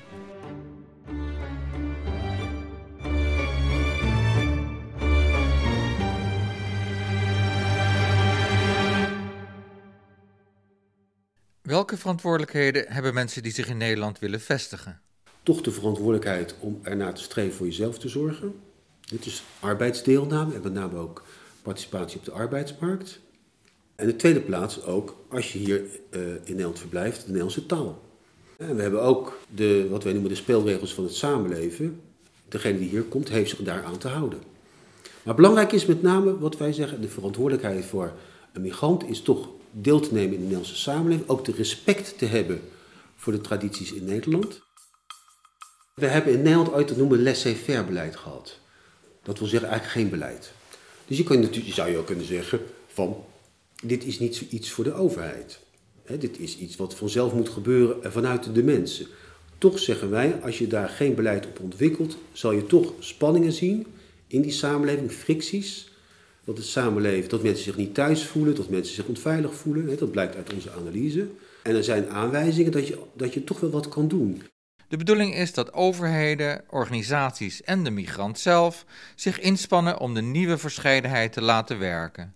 Welke 11.67 11.97
verantwoordelijkheden 11.97 12.85
hebben 12.89 13.15
mensen 13.15 13.43
die 13.43 13.53
zich 13.53 13.69
in 13.69 13.77
Nederland 13.77 14.19
willen 14.19 14.41
vestigen? 14.41 15.01
Toch 15.43 15.61
de 15.61 15.71
verantwoordelijkheid 15.71 16.55
om 16.61 16.79
ernaar 16.83 17.15
te 17.15 17.23
streven 17.23 17.57
voor 17.57 17.67
jezelf 17.67 17.99
te 17.99 18.09
zorgen. 18.09 18.55
Dit 19.01 19.27
is 19.27 19.43
arbeidsdeelname 19.61 20.55
en 20.55 20.61
met 20.63 20.73
name 20.73 20.99
ook 20.99 21.23
participatie 21.63 22.19
op 22.19 22.25
de 22.25 22.31
arbeidsmarkt. 22.31 23.21
En 23.95 24.07
de 24.07 24.17
tweede 24.17 24.41
plaats 24.41 24.83
ook, 24.83 25.17
als 25.29 25.53
je 25.53 25.59
hier 25.59 25.81
uh, 25.81 26.21
in 26.21 26.41
Nederland 26.45 26.79
verblijft, 26.79 27.21
de 27.21 27.27
Nederlandse 27.27 27.67
taal. 27.67 28.03
En 28.57 28.77
we 28.77 28.83
hebben 28.83 29.03
ook 29.03 29.39
de, 29.55 29.87
wat 29.91 30.05
wij 30.05 30.13
noemen 30.13 30.31
de 30.31 30.37
speelregels 30.37 30.95
van 30.95 31.05
het 31.05 31.15
samenleven. 31.15 32.01
Degene 32.49 32.79
die 32.79 32.89
hier 32.89 33.03
komt, 33.03 33.29
heeft 33.29 33.51
zich 33.51 33.63
daaraan 33.63 33.99
te 33.99 34.09
houden. 34.09 34.39
Maar 35.23 35.35
belangrijk 35.35 35.73
is 35.73 35.87
met 35.87 36.03
name 36.03 36.39
wat 36.39 36.57
wij 36.57 36.73
zeggen, 36.73 37.01
de 37.01 37.09
verantwoordelijkheid 37.09 37.85
voor 37.85 38.13
een 38.53 38.63
migrant 38.63 39.09
is 39.09 39.23
toch 39.23 39.49
deel 39.83 40.01
te 40.01 40.13
nemen 40.13 40.33
in 40.33 40.37
de 40.37 40.41
Nederlandse 40.41 40.77
samenleving. 40.77 41.29
Ook 41.29 41.45
de 41.45 41.53
respect 41.53 42.19
te 42.19 42.27
hebben 42.27 42.61
voor 43.17 43.33
de 43.33 43.41
tradities 43.41 43.93
in 43.93 44.05
Nederland. 44.05 44.63
We 45.95 46.07
hebben 46.07 46.33
in 46.33 46.43
Nederland 46.43 46.73
ooit 46.73 46.89
het 46.89 46.99
noemen 46.99 47.23
laissez-faire 47.23 47.85
beleid 47.85 48.17
gehad. 48.17 48.59
Dat 49.23 49.39
wil 49.39 49.49
zeggen 49.49 49.69
eigenlijk 49.69 49.99
geen 49.99 50.11
beleid. 50.11 50.53
Dus 51.07 51.17
je, 51.17 51.25
kan 51.25 51.41
natuurlijk, 51.41 51.67
je 51.67 51.73
zou 51.73 51.91
je 51.91 51.99
ook 51.99 52.07
kunnen 52.07 52.27
zeggen 52.27 52.61
van, 52.87 53.25
dit 53.83 54.05
is 54.05 54.19
niet 54.19 54.41
iets 54.41 54.71
voor 54.71 54.85
de 54.85 54.93
overheid. 54.93 55.59
He, 56.05 56.19
dit 56.19 56.39
is 56.39 56.59
iets 56.59 56.77
wat 56.77 56.95
vanzelf 56.95 57.33
moet 57.33 57.49
gebeuren 57.49 58.13
vanuit 58.13 58.55
de 58.55 58.63
mensen. 58.63 59.07
Toch 59.59 59.79
zeggen 59.79 60.11
wij, 60.11 60.41
als 60.43 60.59
je 60.59 60.67
daar 60.67 60.89
geen 60.89 61.15
beleid 61.15 61.47
op 61.47 61.61
ontwikkelt, 61.61 62.17
zal 62.33 62.53
je 62.53 62.67
toch 62.67 62.93
spanningen 62.99 63.53
zien 63.53 63.87
in 64.27 64.43
die 64.43 64.53
samenleving, 64.53 65.13
fricties. 65.13 65.91
Dat 66.47 66.57
het 66.57 66.67
samenleven, 66.67 67.29
dat 67.29 67.43
mensen 67.43 67.65
zich 67.65 67.77
niet 67.77 67.95
thuis 67.95 68.25
voelen, 68.25 68.55
dat 68.55 68.69
mensen 68.69 68.95
zich 68.95 69.07
onveilig 69.07 69.55
voelen. 69.55 69.99
Dat 69.99 70.11
blijkt 70.11 70.37
uit 70.37 70.53
onze 70.53 70.71
analyse. 70.73 71.29
En 71.63 71.75
er 71.75 71.85
zijn 71.85 72.09
aanwijzingen 72.09 72.73
dat 72.73 72.87
je, 72.87 72.99
dat 73.17 73.35
je 73.35 73.45
toch 73.45 73.61
wel 73.61 73.71
wat 73.71 73.89
kan 73.89 74.09
doen. 74.09 74.43
De 74.89 74.97
bedoeling 74.97 75.35
is 75.35 75.53
dat 75.55 75.73
overheden, 75.73 76.65
organisaties 76.71 77.63
en 77.63 77.85
de 77.85 77.91
migrant 77.91 78.39
zelf 78.39 78.85
zich 79.15 79.41
inspannen 79.41 80.01
om 80.01 80.15
de 80.15 80.23
nieuwe 80.23 80.59
verscheidenheid 80.59 81.33
te 81.33 81.43
laten 81.43 81.79
werken. 81.79 82.35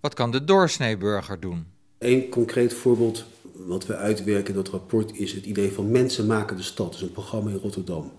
Wat 0.00 0.14
kan 0.14 0.30
de 0.30 0.44
doorsneeburger 0.44 1.40
doen? 1.40 1.66
Een 1.98 2.28
concreet 2.28 2.74
voorbeeld 2.74 3.24
wat 3.52 3.86
we 3.86 3.96
uitwerken 3.96 4.48
in 4.48 4.54
dat 4.54 4.68
rapport 4.68 5.18
is 5.18 5.32
het 5.32 5.44
idee 5.44 5.72
van 5.72 5.90
mensen 5.90 6.26
maken 6.26 6.56
de 6.56 6.62
stad. 6.62 6.86
Dat 6.86 6.94
is 6.94 7.00
een 7.00 7.12
programma 7.12 7.50
in 7.50 7.56
Rotterdam. 7.56 8.12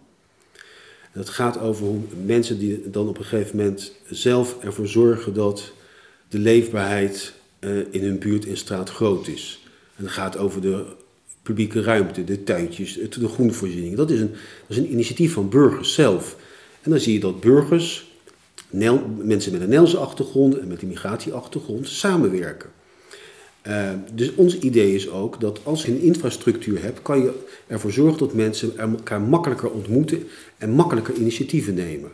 Dat 1.18 1.30
gaat 1.30 1.60
over 1.60 1.88
mensen 2.26 2.60
die 2.60 2.90
dan 2.90 3.08
op 3.08 3.18
een 3.18 3.26
gegeven 3.26 3.58
moment 3.58 3.92
zelf 4.10 4.64
ervoor 4.64 4.88
zorgen 4.88 5.34
dat 5.34 5.72
de 6.30 6.40
leefbaarheid 6.40 7.34
in 7.90 8.04
hun 8.04 8.20
buurt 8.20 8.48
en 8.48 8.58
straat 8.58 8.90
groot 8.90 9.28
is. 9.28 9.64
En 9.96 10.04
het 10.04 10.14
gaat 10.14 10.38
over 10.38 10.62
de 10.62 10.86
publieke 11.42 11.82
ruimte, 11.82 12.24
de 12.24 12.44
tuintjes, 12.44 12.94
de 13.10 13.28
groenvoorziening. 13.28 13.96
Dat 13.96 14.10
is, 14.10 14.20
een, 14.20 14.32
dat 14.32 14.38
is 14.68 14.78
een 14.78 14.92
initiatief 14.92 15.34
van 15.34 15.50
burgers 15.50 15.94
zelf. 15.94 16.36
En 16.82 16.92
dan 16.92 17.00
zie 17.00 17.14
je 17.14 17.20
dat 17.20 17.40
burgers, 17.40 18.12
mensen 18.70 19.52
met 19.52 19.52
een 19.52 19.60
Nederlandse 19.60 19.98
achtergrond 19.98 20.58
en 20.58 20.68
met 20.68 20.82
een 20.82 20.88
migratieachtergrond, 20.88 21.88
samenwerken. 21.88 22.70
Uh, 23.68 23.90
dus 24.14 24.36
ons 24.36 24.60
idee 24.60 24.96
is 24.96 25.10
ook 25.10 25.40
dat 25.40 25.60
als 25.64 25.86
je 25.86 25.92
een 25.92 26.02
infrastructuur 26.02 26.82
hebt, 26.82 27.02
kan 27.02 27.20
je 27.20 27.44
ervoor 27.68 27.92
zorgen 27.92 28.18
dat 28.18 28.34
mensen 28.34 28.78
elkaar 28.78 29.22
makkelijker 29.22 29.72
ontmoeten 29.72 30.28
en 30.58 30.70
makkelijker 30.70 31.14
initiatieven 31.14 31.74
nemen. 31.74 32.12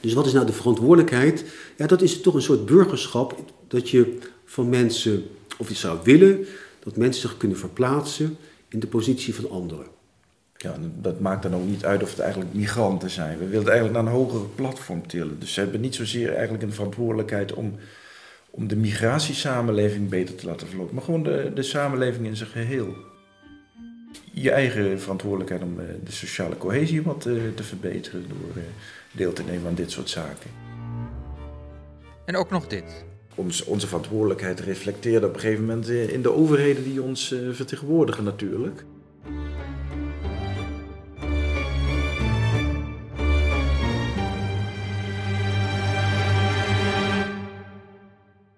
Dus 0.00 0.12
wat 0.12 0.26
is 0.26 0.32
nou 0.32 0.46
de 0.46 0.52
verantwoordelijkheid? 0.52 1.44
Ja, 1.76 1.86
dat 1.86 2.02
is 2.02 2.20
toch 2.20 2.34
een 2.34 2.42
soort 2.42 2.66
burgerschap 2.66 3.38
dat 3.68 3.90
je 3.90 4.18
van 4.44 4.68
mensen, 4.68 5.24
of 5.58 5.68
je 5.68 5.74
zou 5.74 5.98
willen, 6.04 6.46
dat 6.82 6.96
mensen 6.96 7.20
zich 7.20 7.36
kunnen 7.36 7.58
verplaatsen 7.58 8.36
in 8.68 8.80
de 8.80 8.86
positie 8.86 9.34
van 9.34 9.50
anderen. 9.50 9.86
Ja, 10.56 10.76
dat 11.00 11.20
maakt 11.20 11.42
dan 11.42 11.54
ook 11.54 11.66
niet 11.66 11.84
uit 11.84 12.02
of 12.02 12.10
het 12.10 12.18
eigenlijk 12.18 12.54
migranten 12.54 13.10
zijn. 13.10 13.38
We 13.38 13.48
willen 13.48 13.68
eigenlijk 13.68 13.94
naar 13.94 14.12
een 14.12 14.18
hogere 14.18 14.44
platform 14.54 15.06
tillen. 15.06 15.36
Dus 15.38 15.52
ze 15.52 15.60
hebben 15.60 15.80
niet 15.80 15.94
zozeer 15.94 16.32
eigenlijk 16.32 16.62
een 16.62 16.72
verantwoordelijkheid 16.72 17.52
om, 17.52 17.74
om 18.56 18.68
de 18.68 18.76
migratiesamenleving 18.76 20.08
beter 20.08 20.34
te 20.34 20.46
laten 20.46 20.66
verlopen, 20.66 20.94
maar 20.94 21.04
gewoon 21.04 21.22
de, 21.22 21.50
de 21.54 21.62
samenleving 21.62 22.26
in 22.26 22.36
zijn 22.36 22.48
geheel. 22.48 22.94
Je 24.32 24.50
eigen 24.50 25.00
verantwoordelijkheid 25.00 25.62
om 25.62 25.80
eh, 25.80 25.86
de 26.04 26.12
sociale 26.12 26.56
cohesie 26.56 27.02
wat 27.02 27.26
eh, 27.26 27.34
te 27.54 27.62
verbeteren 27.62 28.24
door 28.28 28.56
eh, 28.56 28.62
deel 29.12 29.32
te 29.32 29.42
nemen 29.42 29.66
aan 29.68 29.74
dit 29.74 29.90
soort 29.90 30.10
zaken. 30.10 30.50
En 32.24 32.36
ook 32.36 32.50
nog 32.50 32.66
dit. 32.66 33.04
Ons, 33.34 33.64
onze 33.64 33.86
verantwoordelijkheid 33.86 34.60
reflecteert 34.60 35.24
op 35.24 35.34
een 35.34 35.40
gegeven 35.40 35.64
moment 35.64 35.88
in 35.88 36.22
de 36.22 36.32
overheden 36.32 36.84
die 36.84 37.02
ons 37.02 37.34
vertegenwoordigen 37.52 38.24
natuurlijk. 38.24 38.84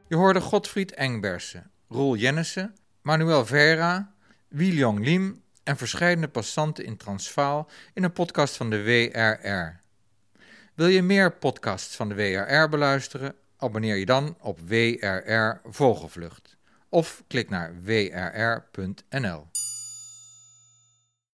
Je 0.08 0.16
hoorde 0.16 0.40
Godfried 0.40 0.94
Engbersen, 0.94 1.70
Roel 1.88 2.16
Jennissen, 2.16 2.74
Manuel 3.02 3.46
Vera, 3.46 4.12
Wiljong 4.48 5.04
Lim 5.04 5.42
en 5.64 5.76
verschillende 5.76 6.28
passanten 6.28 6.84
in 6.84 6.96
Transvaal 6.96 7.70
in 7.94 8.04
een 8.04 8.12
podcast 8.12 8.56
van 8.56 8.70
de 8.70 8.82
WRR. 8.82 9.80
Wil 10.74 10.86
je 10.86 11.02
meer 11.02 11.32
podcasts 11.32 11.96
van 11.96 12.08
de 12.08 12.14
WRR 12.14 12.68
beluisteren? 12.68 13.34
Abonneer 13.56 13.96
je 13.96 14.06
dan 14.06 14.36
op 14.40 14.60
WRR 14.60 15.60
Vogelvlucht 15.64 16.56
of 16.88 17.22
klik 17.26 17.50
naar 17.50 17.74
wrr.nl. 17.82 19.46